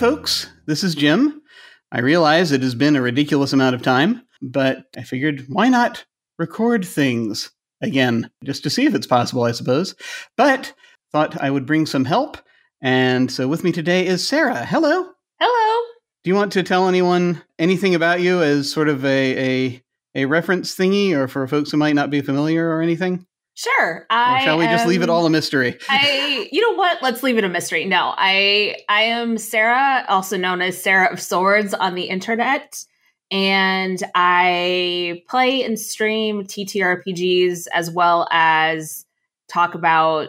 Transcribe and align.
folks. 0.00 0.48
This 0.64 0.82
is 0.82 0.94
Jim. 0.94 1.42
I 1.92 2.00
realize 2.00 2.52
it 2.52 2.62
has 2.62 2.74
been 2.74 2.96
a 2.96 3.02
ridiculous 3.02 3.52
amount 3.52 3.74
of 3.74 3.82
time, 3.82 4.22
but 4.40 4.86
I 4.96 5.02
figured 5.02 5.44
why 5.46 5.68
not 5.68 6.06
record 6.38 6.86
things 6.86 7.50
again, 7.82 8.30
just 8.42 8.62
to 8.62 8.70
see 8.70 8.86
if 8.86 8.94
it's 8.94 9.06
possible, 9.06 9.42
I 9.42 9.52
suppose. 9.52 9.94
But 10.38 10.72
thought 11.12 11.42
I 11.42 11.50
would 11.50 11.66
bring 11.66 11.84
some 11.84 12.06
help. 12.06 12.38
And 12.80 13.30
so 13.30 13.46
with 13.46 13.62
me 13.62 13.72
today 13.72 14.06
is 14.06 14.26
Sara. 14.26 14.64
Hello. 14.64 15.04
Hello. 15.38 15.86
Do 16.24 16.30
you 16.30 16.34
want 16.34 16.52
to 16.52 16.62
tell 16.62 16.88
anyone 16.88 17.42
anything 17.58 17.94
about 17.94 18.22
you 18.22 18.42
as 18.42 18.72
sort 18.72 18.88
of 18.88 19.04
a, 19.04 19.66
a, 19.66 19.82
a 20.14 20.24
reference 20.24 20.74
thingy 20.74 21.12
or 21.12 21.28
for 21.28 21.46
folks 21.46 21.72
who 21.72 21.76
might 21.76 21.94
not 21.94 22.08
be 22.08 22.22
familiar 22.22 22.70
or 22.70 22.80
anything? 22.80 23.26
Sure. 23.60 24.06
I 24.08 24.38
or 24.38 24.40
shall 24.44 24.58
we 24.58 24.64
am, 24.64 24.70
just 24.70 24.86
leave 24.86 25.02
it 25.02 25.10
all 25.10 25.26
a 25.26 25.30
mystery? 25.30 25.76
I 25.90 26.48
you 26.50 26.62
know 26.62 26.78
what? 26.78 27.02
Let's 27.02 27.22
leave 27.22 27.36
it 27.36 27.44
a 27.44 27.48
mystery. 27.50 27.84
No, 27.84 28.14
I 28.16 28.76
I 28.88 29.02
am 29.02 29.36
Sara, 29.36 30.06
also 30.08 30.38
known 30.38 30.62
as 30.62 30.82
Sara 30.82 31.12
of 31.12 31.20
Swords 31.20 31.74
on 31.74 31.94
the 31.94 32.04
internet. 32.04 32.82
And 33.30 34.02
I 34.14 35.22
play 35.28 35.62
and 35.62 35.78
stream 35.78 36.44
TTRPGs 36.44 37.66
as 37.74 37.90
well 37.90 38.26
as 38.30 39.04
talk 39.46 39.74
about 39.74 40.28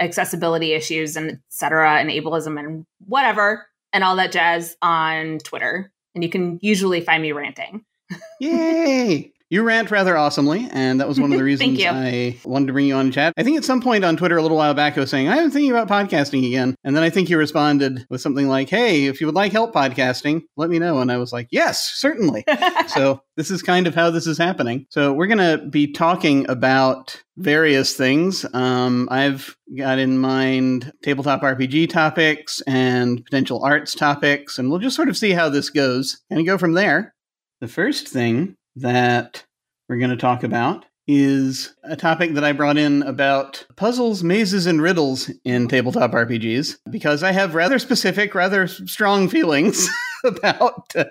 accessibility 0.00 0.72
issues 0.72 1.16
and 1.16 1.38
etc. 1.52 2.00
and 2.00 2.10
ableism 2.10 2.58
and 2.58 2.86
whatever 3.06 3.68
and 3.92 4.02
all 4.02 4.16
that 4.16 4.32
jazz 4.32 4.76
on 4.82 5.38
Twitter. 5.38 5.92
And 6.16 6.24
you 6.24 6.30
can 6.30 6.58
usually 6.60 7.00
find 7.02 7.22
me 7.22 7.30
ranting. 7.30 7.84
Yay! 8.40 9.32
You 9.50 9.62
rant 9.62 9.90
rather 9.90 10.16
awesomely, 10.16 10.68
and 10.72 11.00
that 11.00 11.08
was 11.08 11.20
one 11.20 11.30
of 11.30 11.38
the 11.38 11.44
reasons 11.54 11.78
I 11.84 12.38
wanted 12.44 12.66
to 12.66 12.72
bring 12.72 12.86
you 12.86 12.94
on 12.94 13.12
chat. 13.12 13.34
I 13.36 13.42
think 13.42 13.58
at 13.58 13.64
some 13.64 13.82
point 13.82 14.04
on 14.04 14.16
Twitter 14.16 14.36
a 14.36 14.42
little 14.42 14.56
while 14.56 14.74
back 14.74 14.96
I 14.96 15.00
was 15.00 15.10
saying, 15.10 15.28
I'm 15.28 15.50
thinking 15.50 15.70
about 15.70 15.86
podcasting 15.86 16.46
again. 16.46 16.74
And 16.82 16.96
then 16.96 17.02
I 17.02 17.10
think 17.10 17.28
you 17.28 17.36
responded 17.36 18.06
with 18.08 18.20
something 18.20 18.48
like, 18.48 18.70
Hey, 18.70 19.04
if 19.04 19.20
you 19.20 19.26
would 19.26 19.34
like 19.34 19.52
help 19.52 19.74
podcasting, 19.74 20.42
let 20.56 20.70
me 20.70 20.78
know. 20.78 20.98
And 20.98 21.12
I 21.12 21.18
was 21.18 21.32
like, 21.32 21.48
Yes, 21.50 21.94
certainly. 21.94 22.44
so 22.88 23.20
this 23.36 23.50
is 23.50 23.62
kind 23.62 23.86
of 23.86 23.94
how 23.94 24.10
this 24.10 24.26
is 24.26 24.38
happening. 24.38 24.86
So 24.88 25.12
we're 25.12 25.26
going 25.26 25.38
to 25.38 25.66
be 25.66 25.92
talking 25.92 26.48
about 26.48 27.22
various 27.36 27.94
things. 27.94 28.46
Um, 28.54 29.08
I've 29.10 29.56
got 29.76 29.98
in 29.98 30.18
mind 30.18 30.92
tabletop 31.02 31.42
RPG 31.42 31.90
topics 31.90 32.62
and 32.66 33.24
potential 33.24 33.62
arts 33.62 33.94
topics, 33.94 34.58
and 34.58 34.70
we'll 34.70 34.78
just 34.78 34.96
sort 34.96 35.08
of 35.08 35.16
see 35.16 35.32
how 35.32 35.48
this 35.48 35.70
goes 35.70 36.22
and 36.30 36.46
go 36.46 36.56
from 36.56 36.72
there. 36.72 37.14
The 37.60 37.68
first 37.68 38.08
thing 38.08 38.56
that 38.76 39.44
we're 39.88 39.98
going 39.98 40.10
to 40.10 40.16
talk 40.16 40.42
about 40.42 40.84
is 41.06 41.74
a 41.82 41.96
topic 41.96 42.34
that 42.34 42.44
I 42.44 42.52
brought 42.52 42.78
in 42.78 43.02
about 43.02 43.66
puzzles, 43.76 44.22
mazes, 44.22 44.66
and 44.66 44.80
riddles 44.80 45.30
in 45.44 45.68
tabletop 45.68 46.12
RPGs 46.12 46.78
because 46.90 47.22
I 47.22 47.32
have 47.32 47.54
rather 47.54 47.78
specific, 47.78 48.34
rather 48.34 48.66
strong 48.66 49.28
feelings 49.28 49.88
about 50.24 50.84
uh, 50.96 51.04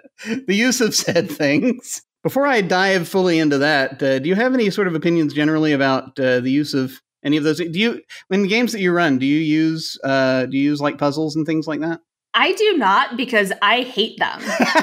the 0.48 0.56
use 0.56 0.82
of 0.82 0.96
said 0.96 1.30
things. 1.30 2.02
Before 2.24 2.48
I 2.48 2.62
dive 2.62 3.08
fully 3.08 3.38
into 3.38 3.58
that, 3.60 4.02
uh, 4.02 4.20
do 4.20 4.30
you 4.30 4.36
have 4.36 4.54
any 4.54 4.70
sort 4.70 4.88
of 4.88 4.96
opinions 4.96 5.34
generally 5.34 5.74
about 5.74 6.18
uh, 6.20 6.40
the 6.40 6.52
use 6.52 6.74
of 6.74 7.02
any 7.24 7.38
of 7.38 7.44
those? 7.44 7.58
Do 7.58 7.68
you, 7.68 8.02
in 8.32 8.44
the 8.44 8.48
games 8.48 8.72
that 8.72 8.80
you 8.82 8.92
run, 8.94 9.20
do 9.20 9.26
you 9.26 9.40
use 9.40 10.00
uh, 10.04 10.46
do 10.46 10.58
you 10.58 10.64
use 10.64 10.82
like 10.82 10.98
puzzles 10.98 11.36
and 11.36 11.46
things 11.46 11.68
like 11.68 11.82
that? 11.82 12.00
I 12.34 12.54
do 12.54 12.78
not 12.78 13.16
because 13.16 13.54
I 13.62 13.82
hate 13.82 14.18
them. 14.18 14.42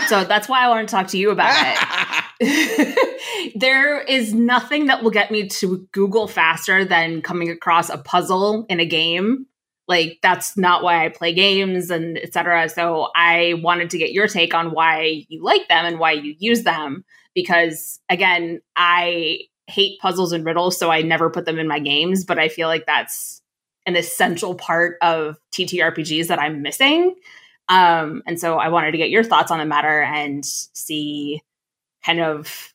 so 0.08 0.22
that's 0.24 0.48
why 0.48 0.64
I 0.64 0.68
want 0.68 0.88
to 0.88 0.94
talk 0.94 1.08
to 1.08 1.18
you 1.18 1.30
about 1.30 1.54
it. 1.56 2.19
there 3.54 4.00
is 4.00 4.32
nothing 4.32 4.86
that 4.86 5.02
will 5.02 5.10
get 5.10 5.30
me 5.30 5.48
to 5.48 5.86
Google 5.92 6.26
faster 6.26 6.84
than 6.84 7.22
coming 7.22 7.50
across 7.50 7.90
a 7.90 7.98
puzzle 7.98 8.66
in 8.68 8.80
a 8.80 8.86
game. 8.86 9.46
Like 9.88 10.18
that's 10.22 10.56
not 10.56 10.82
why 10.82 11.04
I 11.04 11.08
play 11.08 11.34
games 11.34 11.90
and 11.90 12.16
etc. 12.16 12.68
So 12.68 13.10
I 13.14 13.54
wanted 13.62 13.90
to 13.90 13.98
get 13.98 14.12
your 14.12 14.28
take 14.28 14.54
on 14.54 14.70
why 14.70 15.24
you 15.28 15.42
like 15.42 15.68
them 15.68 15.84
and 15.84 15.98
why 15.98 16.12
you 16.12 16.34
use 16.38 16.62
them 16.62 17.04
because 17.34 18.00
again, 18.08 18.60
I 18.76 19.40
hate 19.66 20.00
puzzles 20.00 20.32
and 20.32 20.44
riddles, 20.44 20.78
so 20.78 20.90
I 20.90 21.02
never 21.02 21.30
put 21.30 21.44
them 21.44 21.58
in 21.58 21.68
my 21.68 21.78
games, 21.78 22.24
but 22.24 22.38
I 22.38 22.48
feel 22.48 22.68
like 22.68 22.86
that's 22.86 23.40
an 23.86 23.96
essential 23.96 24.54
part 24.54 24.96
of 25.00 25.38
TTRPGs 25.52 26.26
that 26.26 26.38
I'm 26.38 26.62
missing. 26.62 27.14
Um, 27.68 28.22
and 28.26 28.38
so 28.38 28.58
I 28.58 28.68
wanted 28.68 28.92
to 28.92 28.98
get 28.98 29.10
your 29.10 29.22
thoughts 29.22 29.50
on 29.50 29.58
the 29.58 29.64
matter 29.64 30.02
and 30.02 30.44
see 30.44 31.42
kind 32.04 32.20
of 32.20 32.72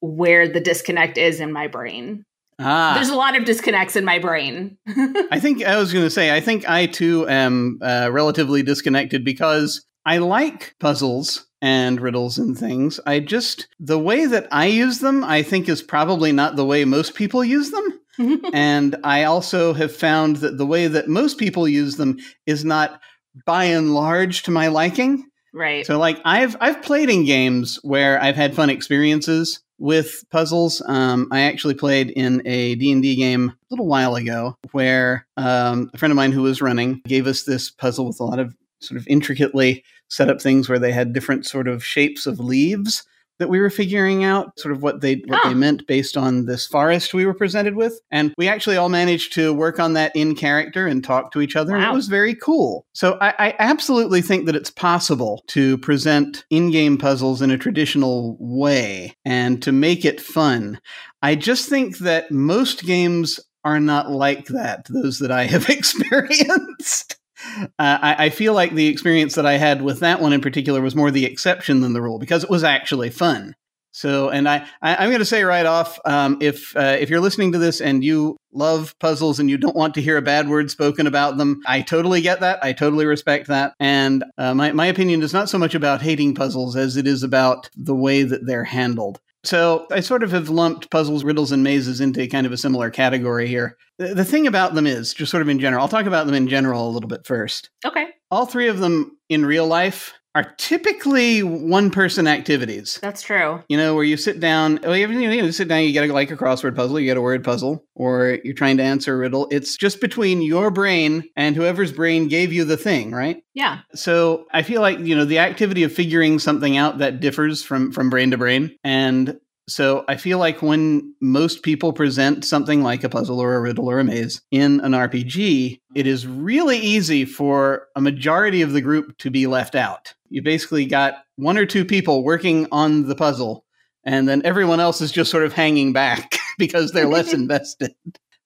where 0.00 0.48
the 0.48 0.60
disconnect 0.60 1.18
is 1.18 1.40
in 1.40 1.52
my 1.52 1.68
brain. 1.68 2.24
Ah. 2.58 2.92
There's 2.94 3.10
a 3.10 3.16
lot 3.16 3.36
of 3.36 3.44
disconnects 3.44 3.96
in 3.96 4.04
my 4.04 4.18
brain. 4.18 4.78
I 5.30 5.38
think 5.40 5.62
I 5.64 5.76
was 5.76 5.92
going 5.92 6.04
to 6.04 6.10
say, 6.10 6.34
I 6.34 6.40
think 6.40 6.68
I 6.68 6.86
too 6.86 7.28
am 7.28 7.78
uh, 7.82 8.08
relatively 8.10 8.62
disconnected 8.62 9.24
because 9.24 9.84
I 10.06 10.18
like 10.18 10.74
puzzles 10.80 11.46
and 11.60 12.00
riddles 12.00 12.38
and 12.38 12.56
things. 12.56 12.98
I 13.06 13.20
just, 13.20 13.68
the 13.78 13.98
way 13.98 14.24
that 14.26 14.46
I 14.50 14.66
use 14.66 15.00
them, 15.00 15.22
I 15.24 15.42
think 15.42 15.68
is 15.68 15.82
probably 15.82 16.32
not 16.32 16.56
the 16.56 16.64
way 16.64 16.84
most 16.84 17.14
people 17.14 17.44
use 17.44 17.70
them. 17.70 18.00
and 18.54 18.96
I 19.04 19.24
also 19.24 19.74
have 19.74 19.94
found 19.94 20.36
that 20.36 20.56
the 20.56 20.66
way 20.66 20.86
that 20.86 21.08
most 21.08 21.38
people 21.38 21.68
use 21.68 21.96
them 21.96 22.18
is 22.46 22.64
not 22.64 23.00
by 23.44 23.64
and 23.64 23.94
large 23.94 24.44
to 24.44 24.50
my 24.50 24.68
liking. 24.68 25.26
Right. 25.56 25.86
So 25.86 25.98
like 25.98 26.20
I've 26.24 26.54
I've 26.60 26.82
played 26.82 27.08
in 27.08 27.24
games 27.24 27.78
where 27.82 28.20
I've 28.22 28.36
had 28.36 28.54
fun 28.54 28.68
experiences 28.68 29.62
with 29.78 30.22
puzzles. 30.30 30.82
Um, 30.86 31.28
I 31.32 31.42
actually 31.42 31.74
played 31.74 32.10
in 32.10 32.42
a 32.46 32.74
D&D 32.74 33.16
game 33.16 33.50
a 33.50 33.54
little 33.70 33.86
while 33.86 34.16
ago 34.16 34.56
where 34.72 35.26
um, 35.38 35.90
a 35.94 35.98
friend 35.98 36.12
of 36.12 36.16
mine 36.16 36.32
who 36.32 36.42
was 36.42 36.60
running 36.60 37.00
gave 37.06 37.26
us 37.26 37.44
this 37.44 37.70
puzzle 37.70 38.06
with 38.06 38.20
a 38.20 38.24
lot 38.24 38.38
of 38.38 38.54
sort 38.80 39.00
of 39.00 39.08
intricately 39.08 39.82
set 40.08 40.28
up 40.28 40.42
things 40.42 40.68
where 40.68 40.78
they 40.78 40.92
had 40.92 41.14
different 41.14 41.46
sort 41.46 41.68
of 41.68 41.82
shapes 41.82 42.26
of 42.26 42.38
leaves 42.38 43.06
that 43.38 43.48
we 43.48 43.60
were 43.60 43.70
figuring 43.70 44.24
out 44.24 44.58
sort 44.58 44.72
of 44.72 44.82
what 44.82 45.00
they 45.00 45.22
what 45.26 45.42
they 45.44 45.50
ah. 45.50 45.54
meant 45.54 45.86
based 45.86 46.16
on 46.16 46.46
this 46.46 46.66
forest 46.66 47.14
we 47.14 47.26
were 47.26 47.34
presented 47.34 47.76
with. 47.76 48.00
And 48.10 48.34
we 48.36 48.48
actually 48.48 48.76
all 48.76 48.88
managed 48.88 49.32
to 49.34 49.52
work 49.52 49.78
on 49.78 49.94
that 49.94 50.12
in 50.14 50.34
character 50.34 50.86
and 50.86 51.02
talk 51.02 51.32
to 51.32 51.40
each 51.40 51.56
other 51.56 51.72
wow. 51.72 51.78
and 51.78 51.86
it 51.86 51.94
was 51.94 52.08
very 52.08 52.34
cool. 52.34 52.86
So 52.94 53.18
I, 53.20 53.34
I 53.38 53.54
absolutely 53.58 54.22
think 54.22 54.46
that 54.46 54.56
it's 54.56 54.70
possible 54.70 55.44
to 55.48 55.78
present 55.78 56.44
in-game 56.50 56.98
puzzles 56.98 57.42
in 57.42 57.50
a 57.50 57.58
traditional 57.58 58.36
way 58.40 59.14
and 59.24 59.62
to 59.62 59.72
make 59.72 60.04
it 60.04 60.20
fun. 60.20 60.80
I 61.22 61.34
just 61.34 61.68
think 61.68 61.98
that 61.98 62.30
most 62.30 62.84
games 62.84 63.40
are 63.64 63.80
not 63.80 64.12
like 64.12 64.46
that 64.46 64.86
those 64.88 65.18
that 65.18 65.32
i 65.32 65.44
have 65.44 65.68
experienced 65.68 67.16
uh, 67.56 67.66
I, 67.78 68.26
I, 68.26 68.30
feel 68.30 68.54
like 68.54 68.74
the 68.74 68.86
experience 68.86 69.34
that 69.34 69.46
I 69.46 69.54
had 69.54 69.82
with 69.82 70.00
that 70.00 70.20
one 70.20 70.32
in 70.32 70.40
particular 70.40 70.80
was 70.80 70.96
more 70.96 71.10
the 71.10 71.26
exception 71.26 71.80
than 71.80 71.92
the 71.92 72.02
rule 72.02 72.18
because 72.18 72.44
it 72.44 72.50
was 72.50 72.64
actually 72.64 73.10
fun. 73.10 73.54
So, 73.96 74.28
and 74.28 74.46
I, 74.46 74.66
I 74.82 75.04
am 75.04 75.08
going 75.08 75.20
to 75.20 75.24
say 75.24 75.42
right 75.42 75.64
off, 75.64 75.98
um, 76.04 76.36
if 76.42 76.76
uh, 76.76 76.98
if 77.00 77.08
you're 77.08 77.20
listening 77.20 77.52
to 77.52 77.58
this 77.58 77.80
and 77.80 78.04
you 78.04 78.36
love 78.52 78.94
puzzles 78.98 79.40
and 79.40 79.48
you 79.48 79.56
don't 79.56 79.74
want 79.74 79.94
to 79.94 80.02
hear 80.02 80.18
a 80.18 80.22
bad 80.22 80.50
word 80.50 80.70
spoken 80.70 81.06
about 81.06 81.38
them, 81.38 81.62
I 81.66 81.80
totally 81.80 82.20
get 82.20 82.40
that. 82.40 82.62
I 82.62 82.74
totally 82.74 83.06
respect 83.06 83.48
that. 83.48 83.72
And 83.80 84.22
uh, 84.36 84.52
my 84.52 84.72
my 84.72 84.84
opinion 84.84 85.22
is 85.22 85.32
not 85.32 85.48
so 85.48 85.56
much 85.56 85.74
about 85.74 86.02
hating 86.02 86.34
puzzles 86.34 86.76
as 86.76 86.98
it 86.98 87.06
is 87.06 87.22
about 87.22 87.70
the 87.74 87.94
way 87.94 88.22
that 88.22 88.44
they're 88.44 88.64
handled. 88.64 89.18
So 89.46 89.86
I 89.90 90.00
sort 90.00 90.22
of 90.22 90.32
have 90.32 90.48
lumped 90.48 90.90
puzzles, 90.90 91.24
riddles, 91.24 91.52
and 91.52 91.62
mazes 91.62 92.00
into 92.00 92.26
kind 92.26 92.46
of 92.46 92.52
a 92.52 92.56
similar 92.56 92.90
category 92.90 93.46
here. 93.46 93.76
The 93.98 94.24
thing 94.24 94.46
about 94.46 94.74
them 94.74 94.86
is, 94.86 95.14
just 95.14 95.30
sort 95.30 95.42
of 95.42 95.48
in 95.48 95.60
general, 95.60 95.82
I'll 95.82 95.88
talk 95.88 96.06
about 96.06 96.26
them 96.26 96.34
in 96.34 96.48
general 96.48 96.88
a 96.88 96.90
little 96.90 97.08
bit 97.08 97.24
first. 97.24 97.70
Okay. 97.84 98.08
All 98.30 98.46
three 98.46 98.68
of 98.68 98.80
them 98.80 99.16
in 99.28 99.46
real 99.46 99.66
life 99.66 100.12
are 100.36 100.54
typically 100.58 101.42
one 101.42 101.90
person 101.90 102.26
activities. 102.26 102.98
That's 103.00 103.22
true. 103.22 103.62
You 103.70 103.78
know, 103.78 103.94
where 103.94 104.04
you 104.04 104.18
sit 104.18 104.38
down, 104.38 104.80
oh, 104.84 104.92
you, 104.92 105.08
you 105.08 105.42
know, 105.42 105.50
sit 105.50 105.66
down, 105.66 105.82
you 105.82 105.92
get 105.92 106.10
a, 106.10 106.12
like 106.12 106.30
a 106.30 106.36
crossword 106.36 106.76
puzzle, 106.76 107.00
you 107.00 107.06
get 107.06 107.16
a 107.16 107.22
word 107.22 107.42
puzzle, 107.42 107.86
or 107.94 108.38
you're 108.44 108.52
trying 108.52 108.76
to 108.76 108.82
answer 108.82 109.14
a 109.14 109.16
riddle. 109.16 109.48
It's 109.50 109.78
just 109.78 109.98
between 109.98 110.42
your 110.42 110.70
brain 110.70 111.24
and 111.36 111.56
whoever's 111.56 111.90
brain 111.90 112.28
gave 112.28 112.52
you 112.52 112.66
the 112.66 112.76
thing, 112.76 113.12
right? 113.12 113.42
Yeah. 113.54 113.78
So 113.94 114.44
I 114.52 114.62
feel 114.62 114.82
like, 114.82 114.98
you 114.98 115.16
know, 115.16 115.24
the 115.24 115.38
activity 115.38 115.84
of 115.84 115.92
figuring 115.92 116.38
something 116.38 116.76
out 116.76 116.98
that 116.98 117.20
differs 117.20 117.62
from 117.62 117.90
from 117.90 118.10
brain 118.10 118.30
to 118.32 118.36
brain. 118.36 118.76
And 118.84 119.40
so 119.68 120.04
I 120.06 120.16
feel 120.16 120.38
like 120.38 120.62
when 120.62 121.14
most 121.20 121.62
people 121.62 121.92
present 121.92 122.44
something 122.44 122.82
like 122.82 123.02
a 123.02 123.08
puzzle 123.08 123.40
or 123.40 123.54
a 123.54 123.60
riddle 123.60 123.90
or 123.90 123.98
a 123.98 124.04
maze 124.04 124.40
in 124.52 124.80
an 124.80 124.92
RPG, 124.92 125.80
it 125.94 126.06
is 126.06 126.26
really 126.26 126.78
easy 126.78 127.24
for 127.24 127.88
a 127.96 128.00
majority 128.00 128.62
of 128.62 128.72
the 128.72 128.80
group 128.80 129.18
to 129.18 129.30
be 129.30 129.48
left 129.48 129.74
out. 129.74 130.14
You 130.28 130.42
basically 130.42 130.86
got 130.86 131.14
one 131.34 131.58
or 131.58 131.66
two 131.66 131.84
people 131.84 132.22
working 132.22 132.68
on 132.70 133.08
the 133.08 133.16
puzzle, 133.16 133.64
and 134.04 134.28
then 134.28 134.42
everyone 134.44 134.78
else 134.78 135.00
is 135.00 135.10
just 135.10 135.32
sort 135.32 135.44
of 135.44 135.52
hanging 135.52 135.92
back 135.92 136.38
because 136.58 136.92
they're 136.92 137.08
less 137.08 137.32
invested. 137.34 137.92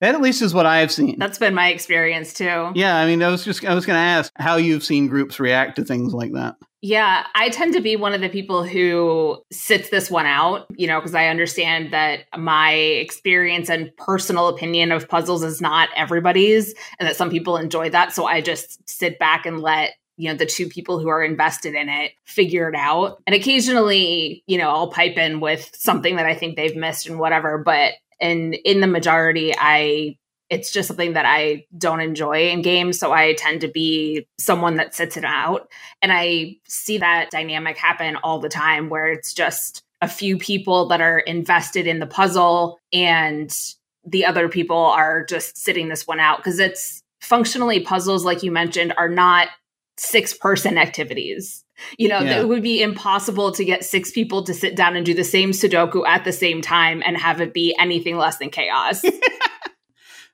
That 0.00 0.14
at 0.14 0.22
least 0.22 0.40
is 0.40 0.54
what 0.54 0.64
I've 0.64 0.90
seen. 0.90 1.18
That's 1.18 1.38
been 1.38 1.54
my 1.54 1.68
experience 1.68 2.32
too. 2.32 2.72
Yeah, 2.74 2.96
I 2.96 3.04
mean, 3.04 3.22
I 3.22 3.28
was 3.28 3.44
just 3.44 3.62
I 3.66 3.74
was 3.74 3.84
going 3.84 3.98
to 3.98 4.00
ask 4.00 4.32
how 4.36 4.56
you've 4.56 4.84
seen 4.84 5.08
groups 5.08 5.38
react 5.38 5.76
to 5.76 5.84
things 5.84 6.14
like 6.14 6.32
that. 6.32 6.56
Yeah, 6.82 7.26
I 7.34 7.50
tend 7.50 7.74
to 7.74 7.80
be 7.80 7.96
one 7.96 8.14
of 8.14 8.22
the 8.22 8.30
people 8.30 8.64
who 8.64 9.42
sits 9.52 9.90
this 9.90 10.10
one 10.10 10.24
out, 10.24 10.66
you 10.76 10.86
know, 10.86 10.98
because 10.98 11.14
I 11.14 11.26
understand 11.26 11.92
that 11.92 12.20
my 12.38 12.72
experience 12.72 13.68
and 13.68 13.94
personal 13.98 14.48
opinion 14.48 14.90
of 14.90 15.06
puzzles 15.06 15.42
is 15.42 15.60
not 15.60 15.90
everybody's 15.94 16.74
and 16.98 17.06
that 17.06 17.16
some 17.16 17.28
people 17.28 17.58
enjoy 17.58 17.90
that. 17.90 18.14
So 18.14 18.24
I 18.24 18.40
just 18.40 18.88
sit 18.88 19.18
back 19.18 19.44
and 19.44 19.60
let 19.60 19.92
you 20.16 20.30
know 20.30 20.36
the 20.36 20.46
two 20.46 20.68
people 20.68 20.98
who 20.98 21.08
are 21.08 21.22
invested 21.22 21.74
in 21.74 21.88
it 21.88 22.12
figure 22.24 22.68
it 22.68 22.74
out 22.76 23.22
and 23.26 23.34
occasionally 23.34 24.44
you 24.46 24.58
know 24.58 24.68
i'll 24.68 24.90
pipe 24.90 25.16
in 25.16 25.40
with 25.40 25.70
something 25.74 26.16
that 26.16 26.26
i 26.26 26.34
think 26.34 26.56
they've 26.56 26.76
missed 26.76 27.08
and 27.08 27.18
whatever 27.18 27.56
but 27.56 27.94
and 28.20 28.52
in 28.52 28.80
the 28.80 28.86
majority 28.86 29.54
i 29.56 30.14
it's 30.50 30.70
just 30.70 30.88
something 30.88 31.14
that 31.14 31.24
i 31.24 31.64
don't 31.78 32.00
enjoy 32.00 32.50
in 32.50 32.60
games 32.62 32.98
so 32.98 33.12
i 33.12 33.34
tend 33.34 33.60
to 33.60 33.68
be 33.68 34.26
someone 34.38 34.76
that 34.76 34.94
sits 34.94 35.16
it 35.16 35.24
out 35.24 35.68
and 36.02 36.12
i 36.12 36.54
see 36.66 36.98
that 36.98 37.30
dynamic 37.30 37.76
happen 37.76 38.16
all 38.16 38.38
the 38.40 38.48
time 38.48 38.88
where 38.88 39.08
it's 39.08 39.32
just 39.32 39.82
a 40.02 40.08
few 40.08 40.36
people 40.38 40.88
that 40.88 41.00
are 41.00 41.18
invested 41.20 41.86
in 41.86 41.98
the 41.98 42.06
puzzle 42.06 42.78
and 42.92 43.74
the 44.04 44.24
other 44.24 44.48
people 44.48 44.76
are 44.76 45.24
just 45.24 45.58
sitting 45.58 45.88
this 45.88 46.06
one 46.06 46.20
out 46.20 46.38
because 46.38 46.58
it's 46.58 47.02
functionally 47.20 47.80
puzzles 47.80 48.24
like 48.24 48.42
you 48.42 48.50
mentioned 48.50 48.94
are 48.96 49.08
not 49.08 49.48
six 50.00 50.32
person 50.32 50.78
activities. 50.78 51.64
You 51.98 52.08
know, 52.08 52.20
yeah. 52.20 52.40
it 52.40 52.48
would 52.48 52.62
be 52.62 52.82
impossible 52.82 53.52
to 53.52 53.64
get 53.64 53.84
six 53.84 54.10
people 54.10 54.42
to 54.44 54.54
sit 54.54 54.76
down 54.76 54.96
and 54.96 55.04
do 55.06 55.14
the 55.14 55.24
same 55.24 55.52
Sudoku 55.52 56.06
at 56.06 56.24
the 56.24 56.32
same 56.32 56.60
time 56.60 57.02
and 57.04 57.16
have 57.16 57.40
it 57.40 57.54
be 57.54 57.74
anything 57.78 58.16
less 58.16 58.38
than 58.38 58.50
chaos. 58.50 59.02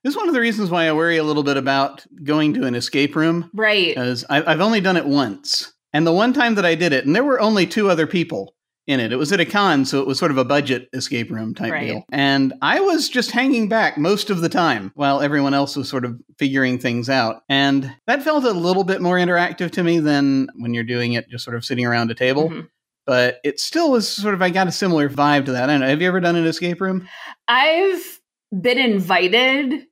this 0.02 0.12
is 0.12 0.16
one 0.16 0.28
of 0.28 0.34
the 0.34 0.40
reasons 0.40 0.70
why 0.70 0.88
I 0.88 0.92
worry 0.92 1.16
a 1.16 1.24
little 1.24 1.42
bit 1.42 1.56
about 1.56 2.04
going 2.22 2.54
to 2.54 2.64
an 2.64 2.74
escape 2.74 3.16
room. 3.16 3.50
Right. 3.54 3.88
Because 3.88 4.24
I've 4.28 4.60
only 4.60 4.80
done 4.80 4.96
it 4.96 5.06
once. 5.06 5.72
And 5.92 6.06
the 6.06 6.12
one 6.12 6.32
time 6.32 6.56
that 6.56 6.66
I 6.66 6.74
did 6.74 6.92
it, 6.92 7.06
and 7.06 7.14
there 7.14 7.24
were 7.24 7.40
only 7.40 7.66
two 7.66 7.90
other 7.90 8.06
people, 8.06 8.54
in 8.86 9.00
it. 9.00 9.12
It 9.12 9.16
was 9.16 9.32
at 9.32 9.40
a 9.40 9.44
con, 9.44 9.84
so 9.84 10.00
it 10.00 10.06
was 10.06 10.18
sort 10.18 10.30
of 10.30 10.38
a 10.38 10.44
budget 10.44 10.88
escape 10.92 11.30
room 11.30 11.54
type 11.54 11.72
right. 11.72 11.88
deal. 11.88 12.04
And 12.12 12.54
I 12.62 12.80
was 12.80 13.08
just 13.08 13.32
hanging 13.32 13.68
back 13.68 13.98
most 13.98 14.30
of 14.30 14.40
the 14.40 14.48
time 14.48 14.92
while 14.94 15.20
everyone 15.20 15.54
else 15.54 15.76
was 15.76 15.88
sort 15.88 16.04
of 16.04 16.20
figuring 16.38 16.78
things 16.78 17.08
out. 17.08 17.42
And 17.48 17.92
that 18.06 18.22
felt 18.22 18.44
a 18.44 18.52
little 18.52 18.84
bit 18.84 19.02
more 19.02 19.16
interactive 19.16 19.72
to 19.72 19.82
me 19.82 19.98
than 19.98 20.48
when 20.56 20.72
you're 20.72 20.84
doing 20.84 21.14
it 21.14 21.28
just 21.28 21.44
sort 21.44 21.56
of 21.56 21.64
sitting 21.64 21.84
around 21.84 22.10
a 22.10 22.14
table. 22.14 22.48
Mm-hmm. 22.48 22.60
But 23.06 23.38
it 23.44 23.60
still 23.60 23.90
was 23.90 24.08
sort 24.08 24.34
of, 24.34 24.42
I 24.42 24.50
got 24.50 24.68
a 24.68 24.72
similar 24.72 25.08
vibe 25.08 25.46
to 25.46 25.52
that. 25.52 25.68
I 25.68 25.72
don't 25.72 25.80
know. 25.80 25.88
Have 25.88 26.00
you 26.00 26.08
ever 26.08 26.20
done 26.20 26.36
an 26.36 26.46
escape 26.46 26.80
room? 26.80 27.08
I've 27.46 28.20
been 28.52 28.78
invited 28.78 29.86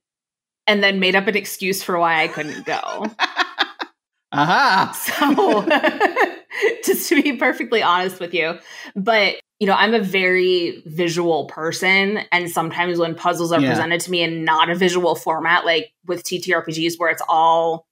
and 0.67 0.83
then 0.83 0.99
made 0.99 1.15
up 1.15 1.27
an 1.27 1.35
excuse 1.35 1.83
for 1.83 1.97
why 1.99 2.23
I 2.23 2.27
couldn't 2.27 2.65
go. 2.65 3.05
Aha. 4.31 4.91
So, 4.91 6.73
just 6.83 7.07
to 7.09 7.21
be 7.21 7.37
perfectly 7.37 7.81
honest 7.81 8.19
with 8.19 8.33
you, 8.33 8.57
but 8.95 9.35
you 9.59 9.67
know, 9.67 9.73
I'm 9.73 9.93
a 9.93 10.01
very 10.01 10.83
visual 10.85 11.45
person. 11.45 12.19
And 12.31 12.49
sometimes 12.49 12.99
when 12.99 13.15
puzzles 13.15 13.51
are 13.53 13.61
yeah. 13.61 13.69
presented 13.69 14.01
to 14.01 14.11
me 14.11 14.21
in 14.21 14.43
not 14.43 14.69
a 14.69 14.75
visual 14.75 15.15
format, 15.15 15.65
like 15.65 15.93
with 16.05 16.23
TTRPGs 16.23 16.95
where 16.97 17.09
it's 17.09 17.21
all 17.29 17.87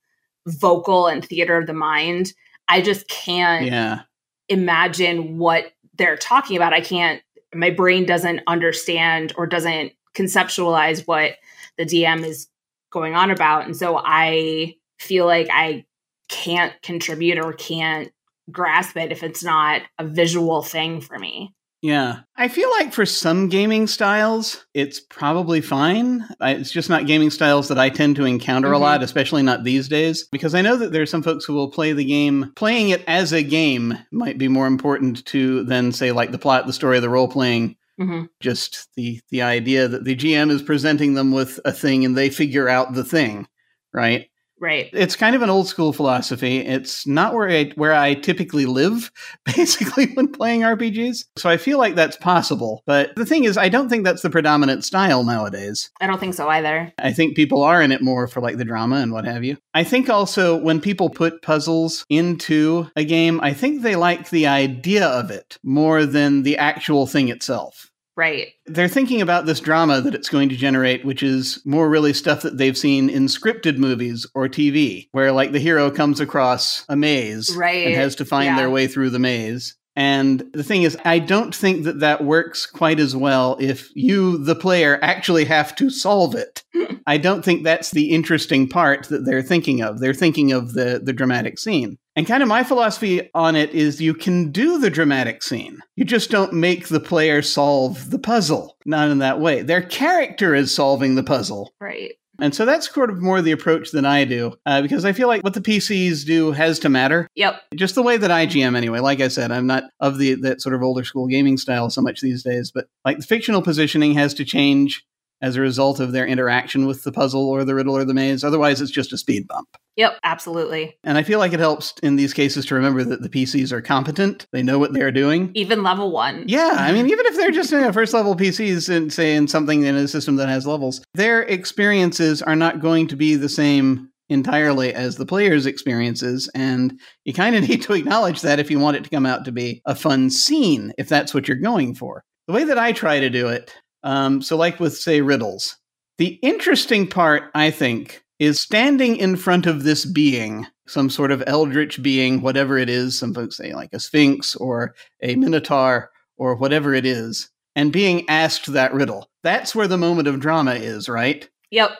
vocal 0.46 1.08
and 1.08 1.24
theater 1.24 1.58
of 1.58 1.68
the 1.68 1.74
mind, 1.74 2.34
I 2.68 2.82
just 2.82 3.08
can't 3.08 3.66
yeah. 3.66 4.02
imagine 4.50 5.38
what 5.38 5.72
they're 5.98 6.18
talking 6.18 6.58
about. 6.58 6.74
I 6.74 6.82
can't, 6.82 7.22
my 7.56 7.70
brain 7.70 8.06
doesn't 8.06 8.42
understand 8.46 9.32
or 9.38 9.48
doesn't 9.48 9.94
conceptualize 10.14 11.06
what 11.08 11.34
the 11.78 11.86
DM 11.86 12.26
is 12.26 12.48
going 12.92 13.16
on 13.16 13.32
about. 13.32 13.66
And 13.66 13.76
so 13.76 14.00
I 14.04 14.76
feel 15.00 15.26
like 15.26 15.48
I 15.52 15.86
can't 16.30 16.74
contribute 16.82 17.40
or 17.40 17.54
can't 17.54 18.12
grasp 18.52 18.98
it 18.98 19.12
if 19.12 19.24
it's 19.24 19.44
not 19.44 19.82
a 20.00 20.06
visual 20.06 20.62
thing 20.62 21.02
for 21.02 21.18
me. 21.18 21.54
Yeah. 21.82 22.20
I 22.38 22.48
feel 22.48 22.72
like 22.72 22.94
for 22.94 23.06
some 23.06 23.50
gaming 23.50 23.88
styles, 23.88 24.66
it's 24.74 25.02
probably 25.02 25.60
fine. 25.60 26.26
It's 26.40 26.72
just 26.72 26.90
not 26.90 27.08
gaming 27.08 27.30
styles 27.30 27.68
that 27.68 27.78
I 27.78 27.90
tend 27.90 28.16
to 28.16 28.24
encounter 28.24 28.70
mm-hmm. 28.70 28.76
a 28.76 28.80
lot, 28.80 29.04
especially 29.04 29.44
not 29.44 29.66
these 29.66 29.90
days, 29.90 30.26
because 30.32 30.56
I 30.56 30.62
know 30.62 30.78
that 30.78 30.94
there 30.94 31.02
are 31.02 31.06
some 31.06 31.24
folks 31.24 31.44
who 31.44 31.54
will 31.54 31.70
play 31.70 31.92
the 31.92 32.06
game. 32.06 32.54
Playing 32.56 32.92
it 32.92 33.04
as 33.06 33.34
a 33.34 33.44
game 33.44 33.98
might 34.12 34.38
be 34.38 34.48
more 34.48 34.66
important 34.66 35.26
to 35.26 35.66
than, 35.66 35.92
say, 35.92 36.14
like 36.14 36.32
the 36.32 36.40
plot, 36.40 36.68
the 36.68 36.72
story, 36.72 37.02
the 37.02 37.10
role 37.10 37.28
playing. 37.28 37.76
Mm-hmm. 38.00 38.24
Just 38.40 38.90
the 38.96 39.20
the 39.30 39.42
idea 39.44 39.88
that 39.88 40.04
the 40.04 40.16
GM 40.16 40.50
is 40.50 40.62
presenting 40.64 41.14
them 41.14 41.32
with 41.32 41.60
a 41.66 41.72
thing 41.72 42.06
and 42.06 42.18
they 42.18 42.30
figure 42.30 42.68
out 42.68 42.94
the 42.94 43.04
thing, 43.04 43.48
right? 43.94 44.28
Right. 44.64 44.90
It's 44.94 45.18
kind 45.18 45.36
of 45.36 45.42
an 45.42 45.50
old 45.50 45.68
school 45.68 45.92
philosophy. 45.92 46.60
It's 46.60 47.06
not 47.06 47.34
where 47.34 47.50
I 47.50 47.72
where 47.76 47.94
I 47.94 48.14
typically 48.14 48.66
live, 48.66 49.12
basically, 49.46 50.06
when 50.14 50.30
playing 50.30 50.62
RPGs. 50.62 51.26
So 51.36 51.50
I 51.50 51.58
feel 51.58 51.78
like 51.78 51.96
that's 51.96 52.16
possible. 52.16 52.82
But 52.86 53.14
the 53.18 53.26
thing 53.26 53.44
is, 53.44 53.58
I 53.58 53.68
don't 53.68 53.90
think 53.90 54.06
that's 54.06 54.22
the 54.22 54.30
predominant 54.30 54.86
style 54.86 55.26
nowadays. 55.26 55.92
I 56.00 56.08
don't 56.08 56.18
think 56.18 56.34
so 56.34 56.48
either. 56.48 56.94
I 56.98 57.12
think 57.12 57.36
people 57.36 57.62
are 57.62 57.82
in 57.82 57.92
it 57.92 58.02
more 58.02 58.26
for 58.26 58.40
like 58.40 58.56
the 58.56 58.64
drama 58.64 59.02
and 59.02 59.12
what 59.12 59.26
have 59.26 59.44
you. 59.44 59.58
I 59.74 59.84
think 59.84 60.10
also 60.10 60.56
when 60.56 60.80
people 60.80 61.10
put 61.10 61.42
puzzles 61.42 62.06
into 62.10 62.88
a 62.96 63.04
game, 63.04 63.42
I 63.44 63.52
think 63.52 63.82
they 63.82 63.98
like 63.98 64.30
the 64.30 64.48
idea 64.48 65.06
of 65.06 65.30
it 65.30 65.58
more 65.62 66.06
than 66.06 66.44
the 66.44 66.58
actual 66.58 67.06
thing 67.06 67.28
itself. 67.28 67.92
Right. 68.16 68.50
They're 68.68 68.88
thinking 68.88 69.22
about 69.22 69.46
this 69.46 69.60
drama 69.60 70.02
that 70.02 70.14
it's 70.14 70.30
going 70.30 70.50
to 70.50 70.56
generate, 70.56 71.04
which 71.04 71.24
is 71.24 71.62
more 71.66 71.90
really 71.90 72.14
stuff 72.14 72.44
that 72.44 72.58
they've 72.58 72.78
seen 72.78 73.10
in 73.10 73.26
scripted 73.26 73.78
movies 73.78 74.28
or 74.36 74.48
TV, 74.48 75.10
where 75.12 75.32
like 75.32 75.52
the 75.52 75.60
hero 75.60 75.90
comes 75.90 76.20
across 76.20 76.86
a 76.90 76.96
maze 76.96 77.56
right. 77.56 77.88
and 77.88 77.96
has 77.96 78.16
to 78.18 78.26
find 78.26 78.48
yeah. 78.48 78.58
their 78.58 78.70
way 78.70 78.88
through 78.88 79.10
the 79.10 79.20
maze. 79.20 79.76
And 79.96 80.44
the 80.54 80.64
thing 80.64 80.84
is, 80.84 80.98
I 81.06 81.20
don't 81.20 81.54
think 81.54 81.84
that 81.84 82.00
that 82.00 82.24
works 82.24 82.66
quite 82.66 83.00
as 83.00 83.16
well 83.16 83.58
if 83.60 83.90
you, 83.96 84.40
the 84.40 84.56
player, 84.56 84.98
actually 85.04 85.46
have 85.46 85.76
to 85.76 85.90
solve 85.90 86.36
it. 86.36 86.64
I 87.08 87.18
don't 87.18 87.46
think 87.46 87.64
that's 87.64 87.92
the 87.92 88.12
interesting 88.12 88.68
part 88.68 89.08
that 89.10 89.26
they're 89.26 89.44
thinking 89.44 89.82
of. 89.82 90.00
They're 90.00 90.14
thinking 90.14 90.52
of 90.52 90.74
the, 90.74 91.00
the 91.04 91.14
dramatic 91.14 91.60
scene. 91.60 92.00
And 92.16 92.28
kind 92.28 92.44
of 92.44 92.50
my 92.50 92.64
philosophy 92.64 93.30
on 93.34 93.56
it 93.56 93.72
is 93.72 94.02
you 94.02 94.14
can 94.14 94.52
do 94.52 94.78
the 94.78 94.90
dramatic 94.90 95.42
scene. 95.42 95.80
You 95.96 96.06
just 96.06 96.30
don't 96.30 96.54
make 96.54 96.88
the 96.88 97.00
player 97.00 97.42
solve 97.42 98.12
the 98.12 98.20
puzzle. 98.20 98.78
Not 98.86 99.10
in 99.10 99.18
that 99.20 99.40
way. 99.40 99.64
Their 99.64 99.82
character 99.82 100.54
is 100.54 100.74
solving 100.74 101.16
the 101.16 101.24
puzzle. 101.24 101.74
Right. 101.80 102.14
And 102.40 102.54
so 102.54 102.66
that's 102.66 102.92
sort 102.92 103.10
of 103.10 103.22
more 103.22 103.42
the 103.42 103.52
approach 103.52 103.92
than 103.92 104.06
I 104.06 104.26
do, 104.26 104.54
uh, 104.66 104.82
because 104.82 105.06
I 105.06 105.14
feel 105.14 105.28
like 105.28 105.44
what 105.44 105.54
the 105.54 105.62
PCs 105.62 106.26
do 106.26 106.52
has 106.52 106.80
to 106.80 106.90
matter. 106.90 107.28
Yep. 107.36 107.62
Just 107.76 107.96
the 107.96 108.02
way 108.02 108.18
that 108.18 108.32
I 108.32 108.48
GM 108.48 108.76
anyway. 108.76 109.00
Like 109.00 109.22
I 109.22 109.28
said, 109.28 109.52
I'm 109.52 109.68
not 109.68 109.84
of 110.00 110.18
the 110.18 110.34
that 110.36 110.62
sort 110.62 110.74
of 110.74 110.82
older 110.82 111.04
school 111.04 111.28
gaming 111.28 111.58
style 111.58 111.90
so 111.90 112.02
much 112.02 112.22
these 112.22 112.44
days, 112.44 112.72
but 112.74 112.88
like 113.06 113.18
the 113.18 113.24
fictional 113.24 113.62
positioning 113.62 114.14
has 114.16 114.34
to 114.36 114.46
change 114.46 115.06
as 115.42 115.56
a 115.56 115.62
result 115.62 116.00
of 116.00 116.12
their 116.12 116.26
interaction 116.26 116.88
with 116.88 117.04
the 117.04 117.12
puzzle 117.12 117.48
or 117.48 117.64
the 117.64 117.76
riddle 117.76 117.96
or 117.96 118.06
the 118.06 118.14
maze. 118.14 118.44
Otherwise, 118.44 118.82
it's 118.82 118.92
just 118.92 119.14
a 119.14 119.18
speed 119.18 119.48
bump. 119.48 119.68
Yep, 119.96 120.20
absolutely. 120.24 120.98
And 121.04 121.18
I 121.18 121.24
feel 121.24 121.40
like 121.40 121.54
it 121.54 121.60
helps 121.60 121.94
in 122.02 122.16
these 122.16 122.34
cases 122.34 122.66
to 122.66 122.76
remember 122.76 123.04
that 123.04 123.22
the 123.22 123.30
PCs 123.30 123.72
are 123.72 123.82
competent. 123.82 124.48
They 124.52 124.64
know 124.64 124.80
what 124.80 124.94
they're 124.94 125.12
doing. 125.12 125.52
Even 125.54 125.84
level 125.84 126.12
one. 126.12 126.46
Yeah. 126.48 126.76
I 126.78 126.92
mean, 126.92 127.06
even 127.10 127.26
if 127.28 127.36
they're 127.36 127.52
just 127.52 127.72
you 127.72 127.82
know, 127.82 127.92
first 127.92 128.14
level 128.14 128.36
PCs 128.36 128.94
and 128.94 129.14
say 129.14 129.36
in 129.36 129.48
something 129.48 129.84
in 129.84 129.96
a 129.96 130.08
system 130.08 130.36
that 130.38 130.50
has 130.50 130.66
levels, 130.66 131.04
their 131.14 131.44
experiences 131.44 132.42
are 132.42 132.56
not 132.56 132.80
going 132.80 133.08
to 133.08 133.16
be 133.16 133.36
the 133.36 133.50
same 133.50 134.10
entirely 134.30 134.94
as 134.94 135.18
the 135.18 135.26
player's 135.26 135.66
experiences. 135.66 136.50
And 136.56 137.00
you 137.26 137.34
kind 137.34 137.56
of 137.56 137.62
need 137.70 137.84
to 137.84 137.94
acknowledge 137.94 138.42
that 138.42 138.60
if 138.60 138.72
you 138.72 138.80
want 138.80 138.98
it 138.98 139.04
to 139.04 139.10
come 139.10 139.26
out 139.26 139.46
to 139.46 139.52
be 139.52 139.82
a 139.86 139.96
fun 139.96 140.30
scene, 140.30 140.94
if 140.98 141.08
that's 141.08 141.34
what 141.34 141.48
you're 141.48 141.58
going 141.58 141.94
for. 141.94 142.24
The 142.48 142.54
way 142.54 142.64
that 142.66 142.80
I 142.80 142.92
try 142.92 143.20
to 143.20 143.30
do 143.30 143.48
it 143.48 143.74
um, 144.04 144.42
so, 144.42 144.58
like 144.58 144.80
with, 144.80 144.96
say, 144.98 145.22
riddles, 145.22 145.78
the 146.18 146.40
interesting 146.44 147.08
part, 147.08 147.50
I 147.56 147.72
think, 147.72 148.23
is 148.40 148.60
standing 148.60 149.16
in 149.16 149.36
front 149.36 149.66
of 149.66 149.84
this 149.84 150.06
being, 150.06 150.68
some 150.88 151.10
sort 151.10 151.32
of 151.32 151.44
eldritch 151.48 152.02
being, 152.02 152.42
whatever 152.42 152.78
it 152.78 152.90
is. 152.90 153.18
Some 153.18 153.34
folks 153.34 153.58
say 153.58 153.74
like 153.74 153.94
a 153.94 154.00
sphinx 154.00 154.56
or 154.56 154.96
a 155.22 155.36
minotaur 155.36 156.10
or 156.38 156.56
whatever 156.56 156.94
it 156.94 157.06
is, 157.06 157.50
and 157.76 157.94
being 157.94 158.28
asked 158.30 158.74
that 158.74 158.94
riddle. 158.94 159.30
That's 159.44 159.76
where 159.76 159.88
the 159.88 159.98
moment 159.98 160.28
of 160.28 160.40
drama 160.40 160.74
is, 160.74 161.08
right? 161.08 161.48
Yep 161.72 161.92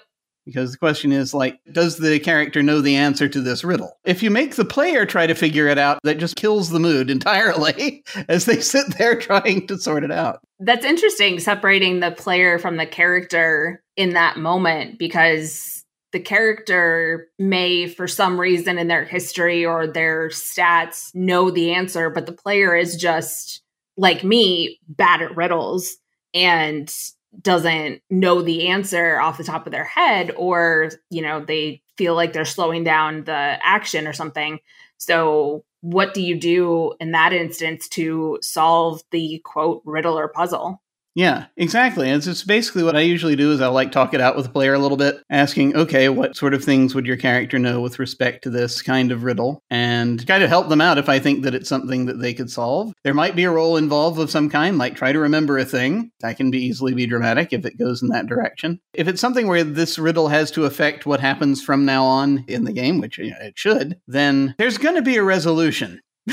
because 0.46 0.72
the 0.72 0.78
question 0.78 1.12
is 1.12 1.34
like 1.34 1.60
does 1.72 1.98
the 1.98 2.20
character 2.20 2.62
know 2.62 2.82
the 2.82 2.96
answer 2.96 3.28
to 3.28 3.42
this 3.42 3.64
riddle 3.64 3.98
if 4.04 4.22
you 4.22 4.30
make 4.30 4.56
the 4.56 4.66
player 4.66 5.06
try 5.06 5.26
to 5.26 5.34
figure 5.34 5.68
it 5.68 5.78
out 5.78 6.00
that 6.04 6.18
just 6.18 6.36
kills 6.36 6.70
the 6.70 6.80
mood 6.80 7.10
entirely 7.10 8.04
as 8.28 8.46
they 8.46 8.60
sit 8.60 8.98
there 8.98 9.18
trying 9.18 9.66
to 9.68 9.78
sort 9.78 10.04
it 10.04 10.12
out 10.12 10.40
that's 10.60 10.86
interesting 10.86 11.40
separating 11.40 12.00
the 12.00 12.12
player 12.12 12.60
from 12.60 12.78
the 12.78 12.86
character 12.86 13.82
in 13.96 14.14
that 14.14 14.38
moment 14.38 14.98
because 14.98 15.73
the 16.14 16.20
character 16.20 17.28
may 17.38 17.88
for 17.88 18.08
some 18.08 18.40
reason 18.40 18.78
in 18.78 18.88
their 18.88 19.04
history 19.04 19.66
or 19.66 19.86
their 19.86 20.30
stats 20.30 21.14
know 21.14 21.52
the 21.52 21.74
answer 21.74 22.10
but 22.10 22.26
the 22.26 22.32
player 22.32 22.76
is 22.76 22.96
just 22.96 23.62
like 23.98 24.24
me 24.24 24.80
bad 24.88 25.22
at 25.22 25.36
riddles 25.36 25.98
and 26.34 26.94
doesn't 27.42 28.02
know 28.10 28.42
the 28.42 28.68
answer 28.68 29.20
off 29.20 29.38
the 29.38 29.44
top 29.44 29.66
of 29.66 29.72
their 29.72 29.84
head 29.84 30.32
or 30.38 30.92
you 31.10 31.22
know 31.22 31.44
they 31.44 31.82
feel 31.98 32.16
like 32.16 32.34
they're 32.34 32.46
slowing 32.46 32.84
down 32.84 33.24
the 33.26 33.58
action 33.64 34.08
or 34.08 34.14
something. 34.14 34.60
So 34.98 35.66
what 35.82 36.14
do 36.14 36.22
you 36.22 36.40
do 36.40 36.94
in 37.00 37.12
that 37.12 37.34
instance 37.34 37.88
to 37.90 38.40
solve 38.42 39.02
the 39.12 39.42
quote 39.44 39.82
riddle 39.86 40.18
or 40.18 40.30
puzzle 40.30 40.82
Yeah, 41.16 41.46
exactly. 41.58 42.10
It's 42.10 42.26
just 42.26 42.48
basically 42.48 42.84
what 42.84 42.96
I 42.96 43.02
usually 43.02 43.36
do 43.36 43.52
is 43.52 43.62
I 43.62 43.68
like 43.68 43.92
talk 43.92 44.14
it 44.14 44.22
out 44.22 44.36
with 44.36 44.46
the 44.46 44.52
player 44.52 44.74
a 44.74 44.80
little 44.80 44.98
bit, 44.98 45.22
asking, 45.30 45.76
okay, 45.76 46.10
what 46.10 46.36
sort 46.36 46.56
of 46.56 46.64
things 46.64 46.96
would 46.96 47.06
your 47.06 47.18
character 47.18 47.60
know 47.60 47.82
with 47.82 48.00
respect 48.00 48.44
to 48.44 48.50
this 48.50 48.82
kind 48.82 49.12
of 49.12 49.24
riddle, 49.24 49.62
and 49.70 50.26
kind 50.26 50.44
of 50.44 50.50
help 50.50 50.70
them 50.70 50.82
out 50.82 50.98
if 50.98 51.10
I 51.10 51.20
think 51.20 51.44
that 51.44 51.54
it's 51.54 51.70
something 51.70 52.08
that 52.08 52.20
they 52.20 52.34
could 52.34 52.50
solve. 52.50 52.94
There 53.04 53.14
might 53.14 53.36
be 53.36 53.44
a 53.44 53.52
roll 53.52 53.78
involved 53.78 54.20
of 54.20 54.32
some 54.32 54.50
kind, 54.50 54.78
like 54.78 54.96
try 54.96 55.12
to 55.12 55.20
remember 55.20 55.58
a 55.58 55.66
thing. 55.66 56.12
That 56.22 56.38
can 56.38 56.50
be 56.50 56.66
easily 56.66 56.94
be 56.94 57.06
dramatic 57.06 57.54
if 57.54 57.66
it 57.66 57.78
goes 57.78 58.02
in 58.02 58.10
that 58.10 58.28
direction. 58.28 58.80
If 58.94 59.08
it's 59.08 59.22
something 59.22 59.48
where 59.48 59.64
this 59.64 60.00
riddle 60.00 60.30
has 60.30 60.50
to 60.52 60.66
affect 60.66 61.06
what 61.06 61.20
happens 61.20 61.62
from 61.62 61.86
now 61.86 62.06
on 62.06 62.44
in 62.48 62.64
the 62.64 62.74
game, 62.74 63.00
which 63.00 63.20
you 63.20 63.32
know, 63.32 63.38
it 63.40 63.58
should, 63.58 64.00
then 64.08 64.56
there's 64.58 64.80
going 64.80 64.96
to 64.96 65.02
be 65.04 65.18
a 65.18 65.24
resolution. 65.24 66.02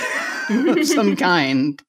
of 0.51 0.87
some 0.87 1.17
kind 1.17 1.83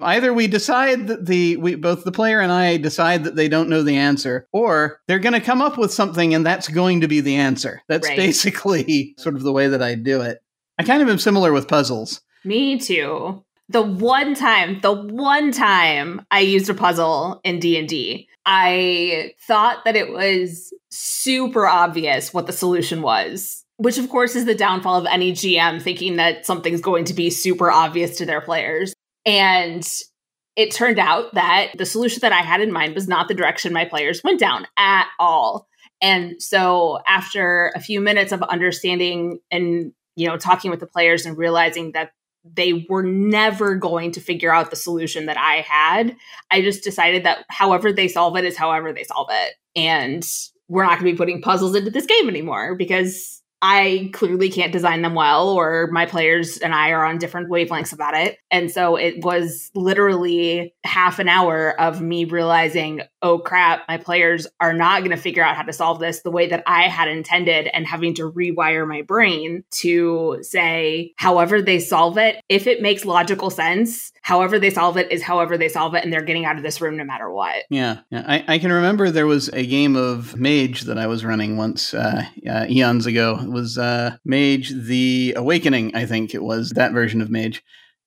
Either 0.00 0.32
we 0.32 0.46
decide 0.46 1.06
that 1.08 1.26
the 1.26 1.56
we 1.56 1.74
both 1.74 2.04
the 2.04 2.12
player 2.12 2.40
and 2.40 2.50
I 2.52 2.76
decide 2.76 3.24
that 3.24 3.36
they 3.36 3.48
don't 3.48 3.68
know 3.68 3.82
the 3.82 3.96
answer, 3.96 4.46
or 4.52 5.00
they're 5.06 5.18
going 5.18 5.32
to 5.34 5.40
come 5.40 5.62
up 5.62 5.78
with 5.78 5.92
something 5.92 6.34
and 6.34 6.44
that's 6.44 6.68
going 6.68 7.00
to 7.02 7.08
be 7.08 7.20
the 7.20 7.36
answer. 7.36 7.82
That's 7.88 8.08
Right. 8.08 8.16
basically 8.16 9.14
sort 9.18 9.34
of 9.36 9.42
the 9.42 9.52
way 9.52 9.68
that 9.68 9.82
I 9.82 9.94
do 9.94 10.20
it. 10.20 10.42
I 10.78 10.82
kind 10.82 11.02
of 11.02 11.08
am 11.08 11.18
similar 11.18 11.52
with 11.52 11.68
puzzles. 11.68 12.20
Me 12.44 12.78
too. 12.78 13.44
The 13.68 13.82
one 13.82 14.34
time, 14.34 14.80
the 14.82 14.92
one 14.92 15.50
time 15.52 16.26
I 16.30 16.40
used 16.40 16.68
a 16.68 16.74
puzzle 16.74 17.40
in 17.44 17.60
D&D, 17.60 18.28
I 18.44 19.32
thought 19.46 19.84
that 19.86 19.96
it 19.96 20.12
was 20.12 20.72
super 20.90 21.66
obvious 21.66 22.34
what 22.34 22.46
the 22.46 22.52
solution 22.52 23.00
was, 23.00 23.64
which 23.76 23.96
of 23.96 24.10
course 24.10 24.36
is 24.36 24.44
the 24.44 24.54
downfall 24.54 24.98
of 24.98 25.06
any 25.06 25.32
GM 25.32 25.80
thinking 25.80 26.16
that 26.16 26.44
something's 26.44 26.82
going 26.82 27.04
to 27.06 27.14
be 27.14 27.30
super 27.30 27.70
obvious 27.70 28.18
to 28.18 28.26
their 28.26 28.42
players. 28.42 28.93
And 29.26 29.86
it 30.56 30.70
turned 30.70 30.98
out 30.98 31.34
that 31.34 31.72
the 31.76 31.86
solution 31.86 32.20
that 32.20 32.32
I 32.32 32.42
had 32.42 32.60
in 32.60 32.72
mind 32.72 32.94
was 32.94 33.08
not 33.08 33.28
the 33.28 33.34
direction 33.34 33.72
my 33.72 33.84
players 33.84 34.22
went 34.22 34.38
down 34.38 34.66
at 34.78 35.06
all. 35.18 35.66
And 36.00 36.40
so 36.42 37.00
after 37.06 37.72
a 37.74 37.80
few 37.80 38.00
minutes 38.00 38.32
of 38.32 38.42
understanding 38.42 39.40
and 39.50 39.92
you 40.16 40.28
know 40.28 40.36
talking 40.36 40.70
with 40.70 40.80
the 40.80 40.86
players 40.86 41.26
and 41.26 41.36
realizing 41.36 41.92
that 41.92 42.12
they 42.44 42.86
were 42.90 43.02
never 43.02 43.74
going 43.74 44.12
to 44.12 44.20
figure 44.20 44.52
out 44.52 44.70
the 44.70 44.76
solution 44.76 45.26
that 45.26 45.38
I 45.38 45.64
had, 45.66 46.14
I 46.50 46.60
just 46.60 46.84
decided 46.84 47.24
that 47.24 47.44
however 47.48 47.92
they 47.92 48.06
solve 48.06 48.36
it 48.36 48.44
is 48.44 48.56
however 48.56 48.92
they 48.92 49.04
solve 49.04 49.28
it. 49.30 49.54
And 49.74 50.24
we're 50.68 50.82
not 50.82 50.98
going 50.98 51.06
to 51.06 51.12
be 51.12 51.16
putting 51.16 51.40
puzzles 51.40 51.74
into 51.74 51.90
this 51.90 52.06
game 52.06 52.28
anymore 52.28 52.74
because 52.74 53.42
I 53.66 54.10
clearly 54.12 54.50
can't 54.50 54.72
design 54.72 55.00
them 55.00 55.14
well, 55.14 55.48
or 55.48 55.88
my 55.90 56.04
players 56.04 56.58
and 56.58 56.74
I 56.74 56.90
are 56.90 57.02
on 57.02 57.16
different 57.16 57.48
wavelengths 57.48 57.94
about 57.94 58.12
it. 58.12 58.36
And 58.50 58.70
so 58.70 58.96
it 58.96 59.24
was 59.24 59.70
literally 59.74 60.74
half 60.84 61.18
an 61.18 61.30
hour 61.30 61.80
of 61.80 62.02
me 62.02 62.26
realizing, 62.26 63.00
oh 63.24 63.38
crap, 63.38 63.82
my 63.88 63.96
players 63.96 64.46
are 64.60 64.74
not 64.74 65.00
going 65.00 65.10
to 65.10 65.16
figure 65.16 65.42
out 65.42 65.56
how 65.56 65.62
to 65.62 65.72
solve 65.72 65.98
this 65.98 66.20
the 66.20 66.30
way 66.30 66.46
that 66.46 66.62
I 66.66 66.82
had 66.82 67.08
intended, 67.08 67.68
and 67.72 67.86
having 67.86 68.14
to 68.14 68.30
rewire 68.30 68.86
my 68.86 69.02
brain 69.02 69.64
to 69.78 70.38
say, 70.42 71.12
however 71.16 71.62
they 71.62 71.80
solve 71.80 72.18
it, 72.18 72.36
if 72.48 72.66
it 72.66 72.82
makes 72.82 73.04
logical 73.04 73.48
sense, 73.48 74.12
however 74.22 74.58
they 74.58 74.70
solve 74.70 74.98
it 74.98 75.10
is 75.10 75.22
however 75.22 75.56
they 75.56 75.70
solve 75.70 75.94
it, 75.94 76.04
and 76.04 76.12
they're 76.12 76.22
getting 76.22 76.44
out 76.44 76.56
of 76.56 76.62
this 76.62 76.80
room 76.80 76.96
no 76.98 77.04
matter 77.04 77.30
what. 77.30 77.64
Yeah, 77.70 78.00
yeah. 78.10 78.24
I, 78.28 78.44
I 78.46 78.58
can 78.58 78.70
remember 78.70 79.10
there 79.10 79.26
was 79.26 79.48
a 79.48 79.66
game 79.66 79.96
of 79.96 80.36
Mage 80.36 80.82
that 80.82 80.98
I 80.98 81.06
was 81.06 81.24
running 81.24 81.56
once 81.56 81.94
uh, 81.94 82.24
uh, 82.48 82.66
eons 82.68 83.06
ago. 83.06 83.38
It 83.42 83.50
was 83.50 83.78
uh, 83.78 84.18
Mage 84.26 84.70
the 84.70 85.32
Awakening, 85.34 85.96
I 85.96 86.04
think 86.04 86.34
it 86.34 86.42
was 86.42 86.70
that 86.70 86.92
version 86.92 87.22
of 87.22 87.30
Mage. 87.30 87.64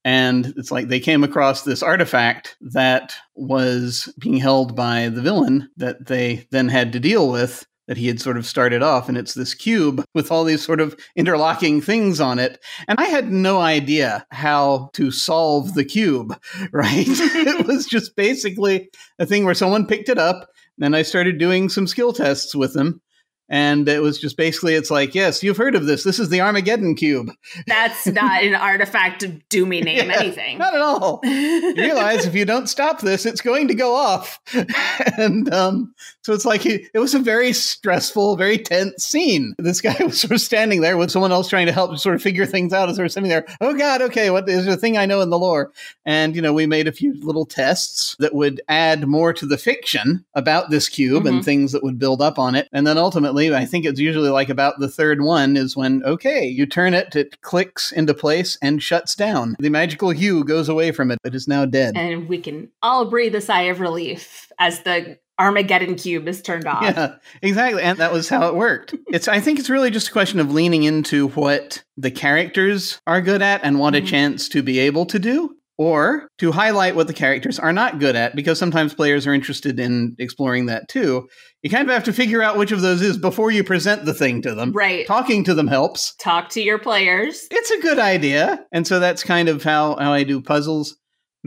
And 0.08 0.54
it's 0.56 0.72
like 0.72 0.88
they 0.88 1.02
came 1.02 1.26
across 1.26 1.64
this 1.64 1.84
artifact 1.84 2.56
that 2.62 3.14
was 3.36 4.08
being 4.18 4.38
held 4.38 4.74
by 4.74 5.10
the 5.10 5.22
villain 5.22 5.70
that 5.76 6.06
they 6.06 6.48
then 6.50 6.70
had 6.70 6.94
to 6.94 7.00
deal 7.02 7.30
with 7.30 7.68
that 7.88 7.98
he 7.98 8.08
had 8.08 8.22
sort 8.22 8.38
of 8.38 8.46
started 8.46 8.82
off. 8.82 9.10
And 9.10 9.18
it's 9.18 9.34
this 9.34 9.54
cube 9.54 10.06
with 10.14 10.32
all 10.32 10.46
these 10.46 10.66
sort 10.66 10.80
of 10.80 10.98
interlocking 11.18 11.82
things 11.82 12.22
on 12.22 12.40
it. 12.40 12.64
And 12.88 12.98
I 13.02 13.08
had 13.08 13.34
no 13.34 13.60
idea 13.60 14.26
how 14.32 14.92
to 14.94 15.12
solve 15.12 15.74
the 15.74 15.84
cube, 15.84 16.40
right? 16.72 17.06
it 17.06 17.68
was 17.68 17.86
just 17.86 18.16
basically 18.16 18.90
a 19.20 19.26
thing 19.26 19.44
where 19.44 19.54
someone 19.54 19.88
picked 19.88 20.08
it 20.08 20.18
up. 20.18 20.50
And 20.82 20.96
I 20.96 21.02
started 21.02 21.38
doing 21.38 21.68
some 21.68 21.86
skill 21.86 22.14
tests 22.14 22.56
with 22.56 22.74
them. 22.74 23.02
And 23.50 23.88
it 23.88 24.02
was 24.02 24.20
just 24.20 24.36
basically, 24.38 24.74
it's 24.76 24.92
like, 24.92 25.16
yes, 25.16 25.42
you've 25.42 25.58
heard 25.58 25.76
of 25.76 25.86
this. 25.86 26.04
This 26.04 26.20
is 26.20 26.30
the 26.30 26.42
Armageddon 26.42 26.96
cube. 26.96 27.32
That's 27.66 28.06
not 28.08 28.44
an 28.44 28.56
artifact 28.56 29.22
to 29.22 29.30
do 29.50 29.66
me 29.66 29.82
name 29.82 30.10
Yeah, 30.10 30.20
anything. 30.20 30.58
Not 30.58 30.76
at 30.76 30.82
all. 30.82 31.22
You 31.28 31.74
realize 31.76 32.26
if 32.26 32.36
you 32.36 32.46
don't 32.46 32.68
stop 32.68 33.02
this, 33.02 33.26
it's 33.26 33.42
going 33.42 33.68
to 33.70 33.74
go 33.76 33.96
off. 33.96 34.40
and 35.18 35.52
um, 35.54 35.94
so 36.24 36.34
it's 36.34 36.46
like 36.46 36.62
he, 36.62 36.88
it 36.94 37.00
was 37.00 37.14
a 37.14 37.20
very 37.20 37.54
stressful, 37.54 38.36
very 38.36 38.58
tense 38.58 39.06
scene. 39.06 39.54
This 39.58 39.82
guy 39.82 39.96
was 40.04 40.20
sort 40.20 40.32
of 40.32 40.42
standing 40.42 40.82
there 40.82 40.98
with 40.98 41.12
someone 41.12 41.32
else 41.32 41.48
trying 41.50 41.68
to 41.68 41.72
help 41.72 41.98
sort 41.98 42.16
of 42.16 42.22
figure 42.22 42.46
things 42.46 42.74
out 42.74 42.90
as 42.90 42.98
they 42.98 43.04
were 43.04 43.10
sitting 43.10 43.30
there. 43.30 43.46
Oh 43.62 43.74
God, 43.76 44.02
okay, 44.04 44.30
what 44.30 44.50
is 44.50 44.68
a 44.68 44.76
thing 44.78 44.98
I 44.98 45.06
know 45.06 45.22
in 45.22 45.30
the 45.30 45.40
lore? 45.40 45.72
And 46.06 46.36
you 46.36 46.42
know, 46.42 46.54
we 46.54 46.66
made 46.66 46.88
a 46.88 46.92
few 46.92 47.14
little 47.22 47.46
tests 47.46 48.16
that 48.20 48.34
would 48.34 48.62
add 48.68 49.08
more 49.08 49.34
to 49.34 49.46
the 49.46 49.58
fiction 49.58 50.26
about 50.34 50.70
this 50.70 50.90
cube 50.90 51.26
and 51.26 51.42
Mhm. 51.42 51.46
things 51.46 51.72
that 51.72 51.84
would 51.84 52.00
build 52.00 52.22
up 52.22 52.40
on 52.40 52.56
it. 52.56 52.68
And 52.74 52.86
then 52.88 52.98
ultimately, 52.98 53.37
I 53.38 53.66
think 53.66 53.86
it's 53.86 54.00
usually 54.00 54.30
like 54.30 54.50
about 54.50 54.80
the 54.80 54.88
third 54.90 55.22
one 55.22 55.56
is 55.58 55.76
when 55.78 56.04
okay, 56.04 56.46
you 56.46 56.66
turn 56.66 56.94
it, 56.94 57.16
it 57.16 57.42
clicks 57.42 57.92
into 57.92 58.14
place 58.14 58.58
and 58.62 58.82
shuts 58.82 59.16
down. 59.16 59.56
The 59.60 59.70
magical 59.70 60.10
hue 60.10 60.44
goes 60.44 60.70
away 60.70 60.92
from 60.92 61.12
it. 61.12 61.20
It 61.24 61.36
is 61.36 61.48
now 61.48 61.66
dead. 61.66 61.96
and 61.98 62.28
we 62.28 62.40
can 62.40 62.70
all 62.82 63.10
breathe 63.10 63.36
a 63.36 63.42
sigh 63.42 63.64
of 63.64 63.80
relief 63.80 64.52
as 64.60 64.82
the 64.82 65.18
Armageddon 65.40 65.94
cube 65.96 66.28
is 66.28 66.42
turned 66.42 66.66
off. 66.66 66.82
Yeah, 66.82 67.16
exactly. 67.44 67.84
And 67.84 68.00
that 68.00 68.12
was 68.12 68.28
how 68.28 68.48
it 68.48 68.56
worked. 68.56 68.96
It's 69.14 69.28
I 69.28 69.40
think 69.40 69.60
it's 69.60 69.70
really 69.70 69.92
just 69.92 70.08
a 70.10 70.12
question 70.12 70.40
of 70.40 70.52
leaning 70.52 70.84
into 70.84 71.28
what 71.30 71.84
the 71.96 72.10
characters 72.12 73.00
are 73.08 73.22
good 73.22 73.42
at 73.44 73.64
and 73.64 73.80
want 73.80 73.96
a 73.96 74.02
Mhm. 74.02 74.08
chance 74.08 74.50
to 74.50 74.64
be 74.64 74.80
able 74.80 75.06
to 75.08 75.20
do. 75.20 75.56
Or 75.80 76.28
to 76.40 76.52
highlight 76.52 76.96
what 76.96 77.06
the 77.06 77.14
characters 77.14 77.60
are 77.60 77.72
not 77.72 78.00
good 78.00 78.16
at, 78.16 78.36
because 78.36 78.58
sometimes 78.58 78.96
players 78.96 79.28
are 79.28 79.34
interested 79.34 79.80
in 79.80 80.16
exploring 80.18 80.66
that 80.66 80.90
too. 80.90 81.28
You 81.62 81.70
kind 81.70 81.88
of 81.88 81.94
have 81.94 82.06
to 82.06 82.14
figure 82.14 82.42
out 82.42 82.58
which 82.58 82.72
of 82.72 82.82
those 82.82 83.02
is 83.02 83.18
before 83.18 83.52
you 83.52 83.64
present 83.64 84.06
the 84.06 84.14
thing 84.14 84.42
to 84.42 84.56
them. 84.56 84.72
Right. 84.72 85.06
Talking 85.06 85.44
to 85.44 85.54
them 85.54 85.68
helps. 85.68 86.16
Talk 86.16 86.50
to 86.50 86.62
your 86.62 86.80
players. 86.80 87.48
It's 87.52 87.70
a 87.70 87.80
good 87.80 88.00
idea. 88.00 88.66
And 88.72 88.88
so 88.88 89.00
that's 89.00 89.24
kind 89.24 89.50
of 89.50 89.64
how, 89.64 89.96
how 89.98 90.14
I 90.14 90.24
do 90.24 90.42
puzzles. 90.42 90.98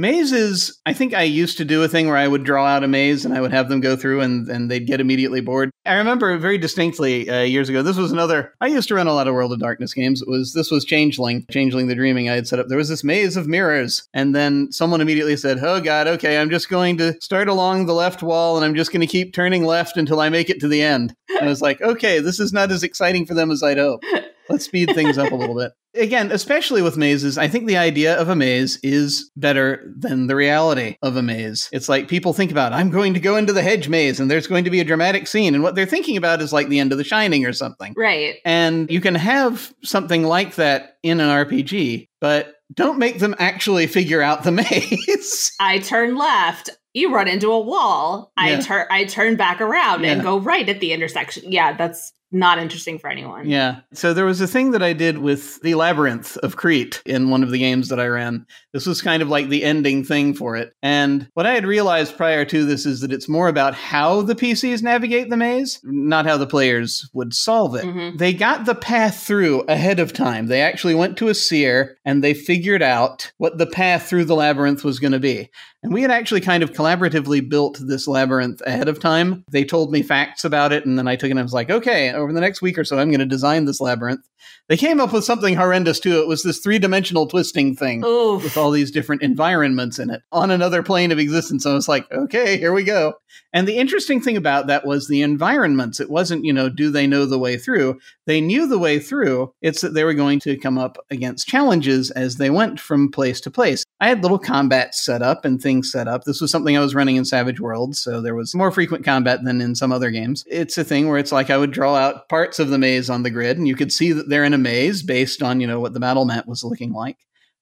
Mazes, 0.01 0.81
I 0.87 0.95
think 0.95 1.13
I 1.13 1.25
used 1.25 1.59
to 1.59 1.65
do 1.67 1.83
a 1.83 1.89
thing 1.89 2.07
where 2.07 2.17
I 2.17 2.27
would 2.27 2.43
draw 2.43 2.65
out 2.65 2.83
a 2.83 2.89
maze 2.89 3.27
and 3.27 3.35
I 3.35 3.43
would 3.43 3.53
have 3.53 3.69
them 3.69 3.81
go 3.81 3.97
through 3.97 4.23
and, 4.23 4.49
and 4.49 4.71
they'd 4.71 4.87
get 4.87 4.99
immediately 4.99 5.43
bored. 5.43 5.71
I 5.85 5.97
remember 5.97 6.39
very 6.39 6.57
distinctly 6.57 7.29
uh, 7.29 7.43
years 7.43 7.69
ago. 7.69 7.83
This 7.83 7.99
was 7.99 8.11
another. 8.11 8.55
I 8.63 8.69
used 8.69 8.89
to 8.89 8.95
run 8.95 9.09
a 9.09 9.13
lot 9.13 9.29
of 9.29 9.35
World 9.35 9.53
of 9.53 9.61
Darkness 9.61 9.93
games. 9.93 10.23
It 10.23 10.29
was 10.29 10.55
this 10.55 10.71
was 10.71 10.87
Changeling, 10.87 11.45
Changeling 11.51 11.89
the 11.89 11.95
Dreaming. 11.95 12.31
I 12.31 12.35
had 12.35 12.49
set 12.49 12.59
up. 12.59 12.69
There 12.69 12.79
was 12.79 12.89
this 12.89 13.05
maze 13.05 13.37
of 13.37 13.47
mirrors, 13.47 14.09
and 14.15 14.35
then 14.35 14.73
someone 14.73 15.03
immediately 15.03 15.37
said, 15.37 15.59
"Oh 15.61 15.83
God, 15.83 16.09
okay, 16.09 16.39
I'm 16.39 16.49
just 16.49 16.71
going 16.71 16.97
to 16.97 17.21
start 17.21 17.49
along 17.49 17.85
the 17.85 17.93
left 17.93 18.23
wall 18.23 18.57
and 18.57 18.65
I'm 18.65 18.75
just 18.75 18.93
going 18.93 19.03
to 19.03 19.07
keep 19.07 19.35
turning 19.35 19.65
left 19.65 19.99
until 19.99 20.21
I 20.21 20.31
make 20.31 20.49
it 20.49 20.61
to 20.61 20.69
the 20.69 20.81
end." 20.81 21.15
And 21.29 21.41
I 21.41 21.49
was 21.49 21.61
like, 21.61 21.83
"Okay, 21.83 22.21
this 22.21 22.41
is 22.41 22.55
not 22.55 22.71
as 22.71 22.83
exciting 22.83 23.27
for 23.27 23.35
them 23.35 23.51
as 23.51 23.63
I'd 23.63 23.77
hoped." 23.77 24.07
Let's 24.51 24.65
speed 24.65 24.93
things 24.95 25.19
up 25.19 25.33
a 25.33 25.35
little 25.35 25.57
bit. 25.57 25.73
Again, 25.95 26.31
especially 26.31 26.83
with 26.83 26.97
mazes, 26.97 27.37
I 27.37 27.49
think 27.49 27.67
the 27.67 27.77
idea 27.77 28.17
of 28.17 28.29
a 28.29 28.37
maze 28.37 28.79
is 28.83 29.31
better 29.37 29.93
than 29.97 30.29
the 30.29 30.37
reality 30.37 30.97
of 31.03 31.17
a 31.17 31.23
maze. 31.23 31.69
It's 31.73 31.89
like 31.89 32.07
people 32.07 32.33
think 32.33 32.53
about, 32.53 32.73
I'm 32.73 32.91
going 32.91 33.15
to 33.15 33.21
go 33.21 33.37
into 33.37 33.53
the 33.53 33.63
hedge 33.63 33.89
maze 33.89 34.21
and 34.21 34.31
there's 34.31 34.47
going 34.47 34.65
to 34.65 34.71
be 34.71 34.81
a 34.81 34.85
dramatic 34.85 35.27
scene. 35.27 35.55
And 35.55 35.65
what 35.65 35.75
they're 35.75 35.87
thinking 35.87 36.17
about 36.17 36.41
is 36.41 36.53
like 36.53 36.69
the 36.69 36.79
end 36.79 36.93
of 36.93 36.99
The 36.99 37.05
Shining 37.05 37.45
or 37.45 37.53
something. 37.53 37.95
Right. 37.97 38.37
And 38.45 38.89
you 38.89 39.01
can 39.01 39.17
have 39.17 39.75
something 39.83 40.23
like 40.23 40.55
that 40.57 40.99
in 41.03 41.19
an 41.19 41.29
RPG, 41.29 42.09
but 42.21 42.55
don't 42.73 42.99
make 42.99 43.19
them 43.19 43.35
actually 43.39 43.87
figure 43.87 44.23
out 44.23 44.45
the 44.45 44.53
maze. 44.53 45.53
I 45.59 45.79
turn 45.79 46.17
left. 46.17 46.71
You 46.93 47.15
run 47.15 47.29
into 47.29 47.53
a 47.53 47.61
wall. 47.61 48.33
I 48.37 48.61
turn 48.61 48.87
I 48.91 49.05
turn 49.05 49.37
back 49.37 49.61
around 49.61 50.05
and 50.05 50.23
go 50.23 50.41
right 50.41 50.69
at 50.69 50.81
the 50.81 50.93
intersection. 50.93 51.51
Yeah, 51.53 51.77
that's 51.77 52.13
not 52.33 52.59
interesting 52.59 52.99
for 52.99 53.09
anyone. 53.09 53.49
Yeah. 53.49 53.81
So 53.93 54.15
there 54.15 54.25
was 54.25 54.41
a 54.41 54.47
thing 54.47 54.71
that 54.71 54.83
I 54.83 54.93
did 54.93 55.19
with 55.19 55.61
the 55.63 55.75
Labyrinth 55.75 56.37
of 56.39 56.57
Crete 56.57 57.03
in 57.05 57.31
one 57.31 57.43
of 57.43 57.51
the 57.51 57.59
games 57.59 57.89
that 57.89 57.99
I 57.99 58.07
ran. 58.07 58.47
This 58.73 58.87
was 58.87 59.03
kind 59.03 59.23
of 59.23 59.29
like 59.29 59.49
the 59.49 59.65
ending 59.65 60.05
thing 60.05 60.35
for 60.35 60.57
it. 60.57 60.73
And 60.83 61.29
what 61.35 61.47
I 61.47 61.55
had 61.55 61.67
realized 61.67 62.17
prior 62.17 62.45
to 62.45 62.65
this 62.65 62.87
is 62.87 63.01
that 63.01 63.13
it's 63.13 63.29
more 63.29 63.49
about 63.49 63.75
how 63.75 64.23
the 64.23 64.35
PCs 64.37 64.83
navigate 64.83 65.29
the 65.29 65.37
maze, 65.37 65.81
not 65.83 66.27
how 66.27 66.37
the 66.37 66.47
players 66.47 67.09
would 67.13 67.35
solve 67.35 67.75
it. 67.75 67.85
Mhm. 67.85 68.19
They 68.19 68.33
got 68.33 68.65
the 68.65 68.75
path 68.75 69.25
through 69.25 69.63
ahead 69.63 69.99
of 69.99 70.13
time. 70.13 70.47
They 70.47 70.63
actually 70.63 70.95
went 70.95 71.17
to 71.19 71.29
a 71.29 71.35
seer 71.35 71.97
and 72.05 72.23
they 72.23 72.35
figured 72.35 72.83
out 72.83 73.33
what 73.39 73.59
the 73.59 73.67
path 73.67 74.09
through 74.09 74.27
the 74.27 74.37
labyrinth 74.37 74.85
was 74.85 75.01
going 75.01 75.13
to 75.13 75.19
be. 75.19 75.49
And 75.83 75.95
we 75.95 76.03
had 76.03 76.11
actually 76.11 76.43
kind 76.43 76.63
of 76.63 76.75
collaboratively 76.75 77.49
built 77.49 77.79
this 77.81 78.07
labyrinth 78.07 78.61
ahead 78.67 78.87
of 78.87 79.01
time. 79.01 79.45
They 79.51 79.65
told 79.65 79.91
me 79.91 80.03
facts 80.03 80.45
about 80.45 80.73
it, 80.73 80.85
and 80.85 80.99
then 80.99 81.09
I 81.09 81.17
took 81.17 81.29
it 81.29 81.31
and 81.31 81.41
I 81.41 81.43
was 81.43 81.55
like, 81.55 81.71
okay, 81.71 82.11
over 82.21 82.33
the 82.33 82.41
next 82.41 82.63
week 82.63 82.79
or 82.79 82.85
so, 82.85 82.99
I'm 82.99 83.11
going 83.11 83.21
to 83.21 83.27
design 83.27 83.65
this 83.65 83.81
labyrinth. 83.81 84.27
They 84.69 84.77
came 84.77 85.01
up 85.01 85.13
with 85.13 85.25
something 85.25 85.57
horrendous 85.57 85.99
too. 85.99 86.21
It 86.21 86.29
was 86.29 86.43
this 86.43 86.61
three 86.61 86.79
dimensional 86.79 87.27
twisting 87.27 87.75
thing 87.75 88.05
Oof. 88.05 88.45
with 88.45 88.57
all 88.57 88.71
these 88.71 88.91
different 88.91 89.23
environments 89.23 89.99
in 89.99 90.11
it 90.11 90.23
on 90.31 90.51
another 90.51 90.83
plane 90.83 91.11
of 91.11 91.19
existence. 91.19 91.67
I 91.67 91.75
was 91.75 91.89
like, 91.89 92.11
okay, 92.13 92.57
here 92.57 92.73
we 92.73 92.85
go. 92.85 93.15
And 93.53 93.67
the 93.67 93.79
interesting 93.79 94.21
thing 94.21 94.37
about 94.37 94.69
that 94.69 94.87
was 94.87 95.09
the 95.09 95.23
environments. 95.23 95.99
It 95.99 96.09
wasn't, 96.09 96.45
you 96.45 96.53
know, 96.53 96.69
do 96.69 96.91
they 96.91 97.07
know 97.07 97.27
the 97.27 97.39
way 97.39 97.57
through? 97.57 97.99
They 98.27 98.41
knew 98.41 98.67
the 98.67 98.79
way 98.79 99.01
through. 99.01 99.53
It's 99.61 99.81
that 99.81 99.95
they 99.95 100.05
were 100.05 100.15
going 100.15 100.39
to 100.41 100.57
come 100.57 100.79
up 100.79 100.99
against 101.11 101.49
challenges 101.49 102.11
as 102.13 102.37
they 102.37 102.51
went 102.51 102.79
from 102.79 103.11
place 103.11 103.41
to 103.43 103.51
place. 103.51 103.85
I 104.01 104.09
had 104.09 104.23
little 104.23 104.39
combat 104.39 104.95
set 104.95 105.21
up 105.21 105.45
and 105.45 105.61
things 105.61 105.91
set 105.91 106.09
up. 106.09 106.25
This 106.25 106.41
was 106.41 106.51
something 106.51 106.77
I 106.77 106.81
was 106.81 106.95
running 106.95 107.17
in 107.17 107.25
Savage 107.25 107.61
Worlds, 107.61 108.01
so 108.01 108.21
there 108.21 108.35
was 108.35 108.55
more 108.55 108.71
frequent 108.71 109.05
combat 109.05 109.45
than 109.45 109.61
in 109.61 109.75
some 109.75 109.93
other 109.93 110.11
games. 110.11 110.45
It's 110.47 110.79
a 110.79 110.85
thing 110.85 111.09
where 111.09 111.19
it's 111.19 111.33
like 111.33 111.51
I 111.51 111.59
would 111.59 111.71
draw 111.71 111.97
out 111.97 112.10
parts 112.29 112.59
of 112.59 112.69
the 112.69 112.79
maze 112.79 113.11
on 113.11 113.23
the 113.23 113.31
grid, 113.31 113.59
and 113.59 113.69
you 113.69 113.77
could 113.77 113.93
see 113.93 114.13
that 114.13 114.29
they're 114.29 114.45
in 114.45 114.55
a 114.55 114.59
maze 114.59 115.03
based 115.03 115.43
on, 115.43 115.61
you 115.61 115.67
know, 115.67 115.81
what 115.81 115.93
the 115.95 116.01
battle 116.01 116.25
map 116.25 116.47
was 116.47 116.65
looking 116.65 116.93
like. 116.93 117.19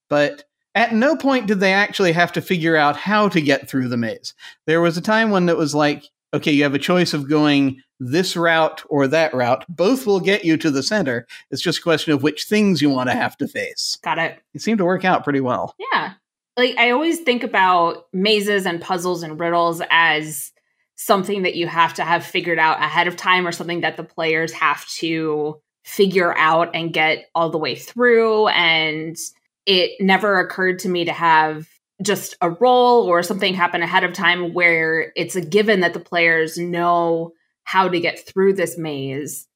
But 0.09 0.45
at 0.75 0.95
no 0.95 1.17
point 1.17 1.47
did 1.47 1.61
they 1.61 1.73
actually 1.73 2.13
have 2.13 2.33
to 2.33 2.41
figure 2.41 2.77
out 2.77 2.97
how 2.97 3.29
to 3.29 3.41
get 3.41 3.69
through 3.69 3.89
the 3.89 3.97
maze. 3.97 4.35
There 4.67 4.81
was 4.81 4.97
a 4.97 5.03
time 5.03 5.31
when 5.31 5.49
it 5.49 5.57
was 5.57 5.75
like, 5.75 6.05
okay, 6.35 6.53
you 6.53 6.63
have 6.63 6.75
a 6.75 6.79
choice 6.79 7.15
of 7.15 7.29
going 7.29 7.83
this 8.01 8.37
route 8.37 8.83
or 8.89 9.09
that 9.09 9.35
route. 9.35 9.65
Both 9.69 10.07
will 10.07 10.21
get 10.21 10.45
you 10.45 10.57
to 10.59 10.71
the 10.71 10.83
center. 10.83 11.27
It's 11.51 11.63
just 11.63 11.81
a 11.81 11.83
question 11.83 12.13
of 12.13 12.23
which 12.23 12.45
things 12.45 12.81
you 12.81 12.91
want 12.91 13.11
to 13.11 13.17
have 13.17 13.37
to 13.39 13.49
face. 13.49 13.99
Got 14.03 14.19
it. 14.19 14.41
It 14.55 14.63
seemed 14.63 14.79
to 14.79 14.85
work 14.85 15.05
out 15.05 15.25
pretty 15.25 15.41
well. 15.41 15.75
Yeah. 15.93 16.13
Like 16.57 16.77
I 16.77 16.91
always 16.91 17.21
think 17.21 17.43
about 17.43 18.05
mazes 18.13 18.67
and 18.67 18.81
puzzles 18.81 19.23
and 19.23 19.39
riddles 19.39 19.81
as 19.91 20.53
something 20.99 21.43
that 21.43 21.55
you 21.55 21.69
have 21.69 21.95
to 21.95 22.05
have 22.05 22.27
figured 22.27 22.59
out 22.59 22.83
ahead 22.83 23.07
of 23.07 23.17
time 23.17 23.47
or 23.47 23.53
something 23.53 23.83
that 23.83 23.97
the 23.97 24.03
players 24.03 24.53
have 24.53 24.85
to 24.89 25.57
figure 25.85 26.37
out 26.37 26.75
and 26.75 26.93
get 26.93 27.31
all 27.35 27.51
the 27.51 27.57
way 27.57 27.77
through 27.77 28.49
and 28.49 29.17
it 29.65 29.93
never 30.01 30.41
occurred 30.41 30.81
to 30.81 30.89
me 30.89 31.05
to 31.05 31.13
have 31.13 31.69
just 32.03 32.37
a 32.41 32.51
roll 32.51 33.05
or 33.05 33.23
something 33.23 33.55
happen 33.55 33.81
ahead 33.81 34.03
of 34.03 34.13
time 34.13 34.53
where 34.53 35.13
it's 35.15 35.37
a 35.37 35.41
given 35.41 35.81
that 35.81 35.95
the 35.95 36.01
players 36.01 36.59
know 36.59 37.33
how 37.63 37.89
to 37.89 38.01
get 38.01 38.27
through 38.27 38.55
this 38.55 38.77
maze. 38.77 39.47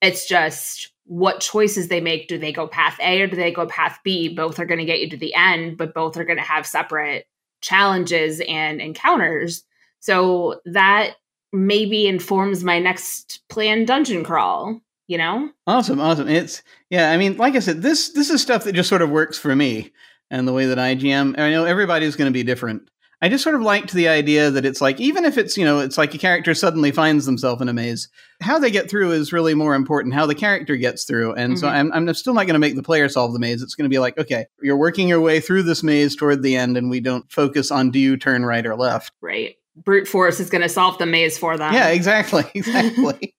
It's 0.00 0.26
just 0.26 0.92
what 1.04 1.40
choices 1.40 1.88
they 1.88 2.00
make. 2.00 2.28
Do 2.28 2.38
they 2.38 2.52
go 2.52 2.66
path 2.66 2.98
A 3.00 3.22
or 3.22 3.26
do 3.28 3.36
they 3.36 3.52
go 3.52 3.66
path 3.66 3.98
B? 4.02 4.34
Both 4.34 4.58
are 4.58 4.66
going 4.66 4.80
to 4.80 4.84
get 4.84 5.00
you 5.00 5.10
to 5.10 5.16
the 5.16 5.34
end, 5.34 5.76
but 5.76 5.94
both 5.94 6.16
are 6.16 6.24
going 6.24 6.38
to 6.38 6.44
have 6.44 6.66
separate 6.66 7.26
challenges 7.60 8.40
and 8.48 8.80
encounters. 8.80 9.64
So 10.02 10.60
that 10.64 11.14
maybe 11.52 12.08
informs 12.08 12.64
my 12.64 12.80
next 12.80 13.40
planned 13.48 13.86
dungeon 13.86 14.24
crawl, 14.24 14.80
you 15.06 15.16
know? 15.16 15.48
Awesome, 15.66 16.00
awesome. 16.00 16.28
It's 16.28 16.62
yeah, 16.90 17.12
I 17.12 17.16
mean, 17.16 17.36
like 17.36 17.54
I 17.54 17.60
said, 17.60 17.82
this 17.82 18.10
this 18.10 18.28
is 18.28 18.42
stuff 18.42 18.64
that 18.64 18.72
just 18.72 18.88
sort 18.88 19.02
of 19.02 19.10
works 19.10 19.38
for 19.38 19.54
me 19.54 19.92
and 20.28 20.48
the 20.48 20.52
way 20.52 20.66
that 20.66 20.78
I 20.78 20.96
GM. 20.96 21.38
I 21.38 21.50
know 21.50 21.64
everybody's 21.64 22.16
going 22.16 22.26
to 22.26 22.32
be 22.32 22.42
different. 22.42 22.88
I 23.20 23.28
just 23.28 23.44
sort 23.44 23.54
of 23.54 23.62
liked 23.62 23.92
the 23.92 24.08
idea 24.08 24.50
that 24.50 24.64
it's 24.64 24.80
like 24.80 25.00
even 25.00 25.24
if 25.24 25.38
it's 25.38 25.56
you 25.56 25.64
know 25.64 25.78
it's 25.78 25.96
like 25.96 26.12
a 26.12 26.18
character 26.18 26.52
suddenly 26.52 26.90
finds 26.90 27.24
themselves 27.24 27.62
in 27.62 27.68
a 27.68 27.72
maze, 27.72 28.08
how 28.40 28.58
they 28.58 28.72
get 28.72 28.90
through 28.90 29.12
is 29.12 29.32
really 29.32 29.54
more 29.54 29.76
important. 29.76 30.14
How 30.14 30.26
the 30.26 30.34
character 30.34 30.74
gets 30.74 31.04
through, 31.04 31.34
and 31.34 31.52
mm-hmm. 31.52 31.60
so 31.60 31.68
I'm 31.68 31.92
I'm 31.92 32.12
still 32.14 32.34
not 32.34 32.46
going 32.46 32.54
to 32.54 32.58
make 32.58 32.74
the 32.74 32.82
player 32.82 33.08
solve 33.08 33.32
the 33.32 33.38
maze. 33.38 33.62
It's 33.62 33.76
going 33.76 33.88
to 33.88 33.94
be 33.94 34.00
like 34.00 34.18
okay, 34.18 34.46
you're 34.60 34.76
working 34.76 35.06
your 35.06 35.20
way 35.20 35.38
through 35.38 35.62
this 35.62 35.84
maze 35.84 36.16
toward 36.16 36.42
the 36.42 36.56
end, 36.56 36.76
and 36.76 36.90
we 36.90 36.98
don't 36.98 37.30
focus 37.30 37.70
on 37.70 37.92
do 37.92 38.00
you 38.00 38.16
turn 38.16 38.44
right 38.44 38.66
or 38.66 38.74
left. 38.74 39.12
Right. 39.20 39.54
Brute 39.76 40.06
force 40.06 40.38
is 40.40 40.50
going 40.50 40.62
to 40.62 40.68
solve 40.68 40.98
the 40.98 41.06
maze 41.06 41.38
for 41.38 41.56
them. 41.56 41.72
Yeah, 41.72 41.88
exactly, 41.88 42.44
exactly. 42.54 43.34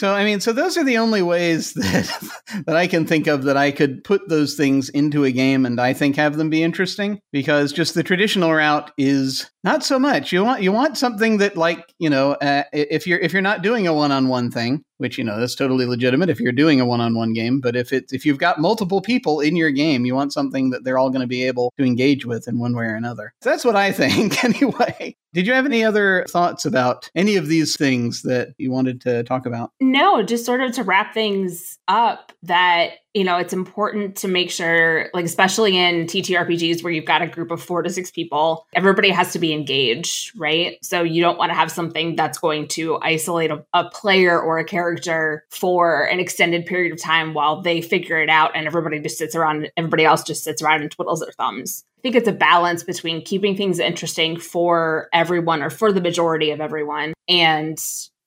So 0.00 0.14
I 0.14 0.24
mean, 0.24 0.40
so 0.40 0.54
those 0.54 0.78
are 0.78 0.84
the 0.84 0.96
only 0.96 1.20
ways 1.20 1.72
that 1.74 2.32
that 2.66 2.76
I 2.76 2.86
can 2.86 3.06
think 3.06 3.26
of 3.26 3.44
that 3.44 3.58
I 3.58 3.70
could 3.70 4.02
put 4.02 4.28
those 4.30 4.54
things 4.54 4.88
into 4.88 5.24
a 5.24 5.30
game 5.30 5.66
and 5.66 5.78
I 5.78 5.92
think 5.92 6.16
have 6.16 6.38
them 6.38 6.48
be 6.48 6.62
interesting 6.62 7.20
because 7.32 7.70
just 7.70 7.94
the 7.94 8.02
traditional 8.02 8.52
route 8.52 8.90
is 8.96 9.50
not 9.62 9.84
so 9.84 9.98
much. 9.98 10.32
You 10.32 10.44
want 10.44 10.62
you 10.62 10.72
want 10.72 10.96
something 10.96 11.38
that 11.38 11.56
like, 11.56 11.92
you 11.98 12.08
know, 12.08 12.32
uh, 12.32 12.64
if 12.72 13.06
you're 13.06 13.18
if 13.18 13.32
you're 13.32 13.42
not 13.42 13.62
doing 13.62 13.86
a 13.86 13.92
one-on-one 13.92 14.50
thing, 14.50 14.84
which 14.98 15.18
you 15.18 15.24
know, 15.24 15.38
that's 15.38 15.54
totally 15.54 15.86
legitimate 15.86 16.30
if 16.30 16.40
you're 16.40 16.52
doing 16.52 16.80
a 16.80 16.86
one-on-one 16.86 17.32
game, 17.32 17.60
but 17.60 17.76
if 17.76 17.92
it's 17.92 18.12
if 18.12 18.24
you've 18.24 18.38
got 18.38 18.58
multiple 18.58 19.00
people 19.00 19.40
in 19.40 19.56
your 19.56 19.70
game, 19.70 20.06
you 20.06 20.14
want 20.14 20.32
something 20.32 20.70
that 20.70 20.84
they're 20.84 20.98
all 20.98 21.10
going 21.10 21.20
to 21.20 21.26
be 21.26 21.44
able 21.44 21.72
to 21.78 21.84
engage 21.84 22.24
with 22.24 22.48
in 22.48 22.58
one 22.58 22.74
way 22.74 22.86
or 22.86 22.94
another. 22.94 23.34
So 23.42 23.50
that's 23.50 23.64
what 23.64 23.76
I 23.76 23.92
think 24.00 24.42
anyway. 24.44 25.16
Did 25.32 25.46
you 25.46 25.52
have 25.52 25.66
any 25.66 25.84
other 25.84 26.24
thoughts 26.28 26.64
about 26.64 27.08
any 27.14 27.36
of 27.36 27.46
these 27.46 27.76
things 27.76 28.22
that 28.22 28.48
you 28.58 28.72
wanted 28.72 29.00
to 29.02 29.22
talk 29.22 29.46
about? 29.46 29.70
No, 29.80 30.22
just 30.24 30.44
sort 30.44 30.60
of 30.60 30.72
to 30.72 30.82
wrap 30.82 31.14
things 31.14 31.78
up 31.86 32.32
that 32.42 32.94
you 33.14 33.24
know 33.24 33.36
it's 33.36 33.52
important 33.52 34.16
to 34.16 34.28
make 34.28 34.50
sure 34.50 35.10
like 35.12 35.24
especially 35.24 35.76
in 35.76 36.06
ttrpgs 36.06 36.82
where 36.82 36.92
you've 36.92 37.04
got 37.04 37.22
a 37.22 37.26
group 37.26 37.50
of 37.50 37.60
four 37.60 37.82
to 37.82 37.90
six 37.90 38.10
people 38.10 38.66
everybody 38.74 39.10
has 39.10 39.32
to 39.32 39.38
be 39.50 39.54
engaged 39.54 40.32
right 40.38 40.78
so 40.84 41.02
you 41.02 41.22
don't 41.22 41.38
want 41.38 41.50
to 41.50 41.54
have 41.54 41.70
something 41.70 42.16
that's 42.16 42.38
going 42.38 42.66
to 42.68 42.98
isolate 43.02 43.50
a, 43.50 43.64
a, 43.72 43.88
player 43.90 44.40
or 44.40 44.58
a 44.58 44.64
character 44.64 45.44
for 45.50 46.04
an 46.04 46.20
extended 46.20 46.64
period 46.66 46.92
of 46.92 47.00
time 47.00 47.34
while 47.34 47.60
they 47.60 47.80
figure 47.80 48.20
it 48.20 48.28
out 48.28 48.54
and 48.54 48.66
everybody 48.66 48.98
just 49.00 49.18
sits 49.18 49.34
around 49.34 49.70
everybody 49.76 50.04
else 50.04 50.22
just 50.22 50.44
sits 50.44 50.62
around 50.62 50.82
and 50.82 50.90
twiddles 50.90 51.20
their 51.20 51.32
thumbs 51.32 51.84
I 51.98 52.02
think 52.02 52.14
it's 52.14 52.28
a 52.28 52.32
balance 52.32 52.82
between 52.82 53.22
keeping 53.22 53.54
things 53.54 53.78
interesting 53.78 54.38
for 54.38 55.08
everyone 55.12 55.62
or 55.62 55.68
for 55.68 55.92
the 55.92 56.00
majority 56.00 56.50
of 56.50 56.58
everyone 56.58 57.12
and 57.28 57.78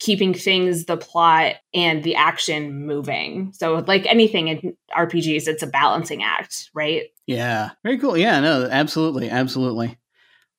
keeping 0.03 0.33
things, 0.33 0.85
the 0.85 0.97
plot, 0.97 1.55
and 1.73 2.03
the 2.03 2.15
action 2.15 2.85
moving. 2.85 3.51
So, 3.53 3.83
like 3.87 4.05
anything 4.05 4.49
in 4.49 4.77
RPGs, 4.95 5.47
it's 5.47 5.63
a 5.63 5.67
balancing 5.67 6.21
act, 6.21 6.69
right? 6.73 7.05
Yeah. 7.25 7.71
Very 7.83 7.97
cool. 7.97 8.17
Yeah, 8.17 8.41
no, 8.41 8.67
absolutely. 8.69 9.29
Absolutely. 9.29 9.97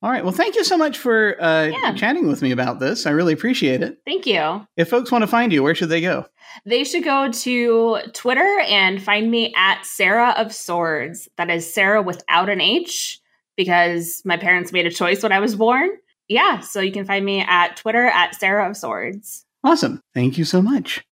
All 0.05 0.11
right. 0.11 0.23
Well, 0.23 0.33
thank 0.33 0.55
you 0.55 0.65
so 0.65 0.77
much 0.77 0.99
for 0.99 1.43
uh, 1.43 1.65
yeah. 1.65 1.95
chatting 1.95 2.29
with 2.29 2.43
me 2.43 2.51
about 2.51 2.79
this. 2.79 3.07
I 3.07 3.11
really 3.11 3.33
appreciate 3.33 3.83
it. 3.83 3.99
Thank 4.05 4.27
you. 4.27 4.67
If 4.77 4.91
folks 4.91 5.11
want 5.11 5.23
to 5.23 5.27
find 5.27 5.51
you, 5.51 5.63
where 5.63 5.75
should 5.75 5.89
they 5.89 6.03
go? 6.03 6.27
They 6.67 6.85
should 6.85 7.05
go 7.05 7.33
to 7.33 7.99
Twitter 8.13 8.61
and 8.69 9.03
find 9.03 9.31
me 9.31 9.55
at 9.57 9.85
Sara 9.85 10.35
of 10.37 10.55
Swords. 10.55 11.29
That 11.39 11.51
is 11.51 11.73
Sara 11.73 12.03
without 12.03 12.51
an 12.51 12.61
H 12.61 13.19
because 13.57 14.21
my 14.25 14.37
parents 14.37 14.73
made 14.73 14.87
a 14.87 14.91
choice 14.91 15.23
when 15.23 15.33
I 15.33 15.41
was 15.41 15.57
born 15.57 15.89
yeah, 16.29 16.61
so 16.61 16.81
you 16.81 16.93
can 16.93 17.05
find 17.05 17.25
me 17.25 17.41
at 17.41 17.77
Twitter 17.77 18.07
at 18.07 18.35
Sara 18.35 18.69
of 18.69 18.77
Swords. 18.77 19.45
Awesome. 19.63 20.01
Thank 20.13 20.39
you 20.39 20.45
so 20.45 20.63
much. 20.63 21.03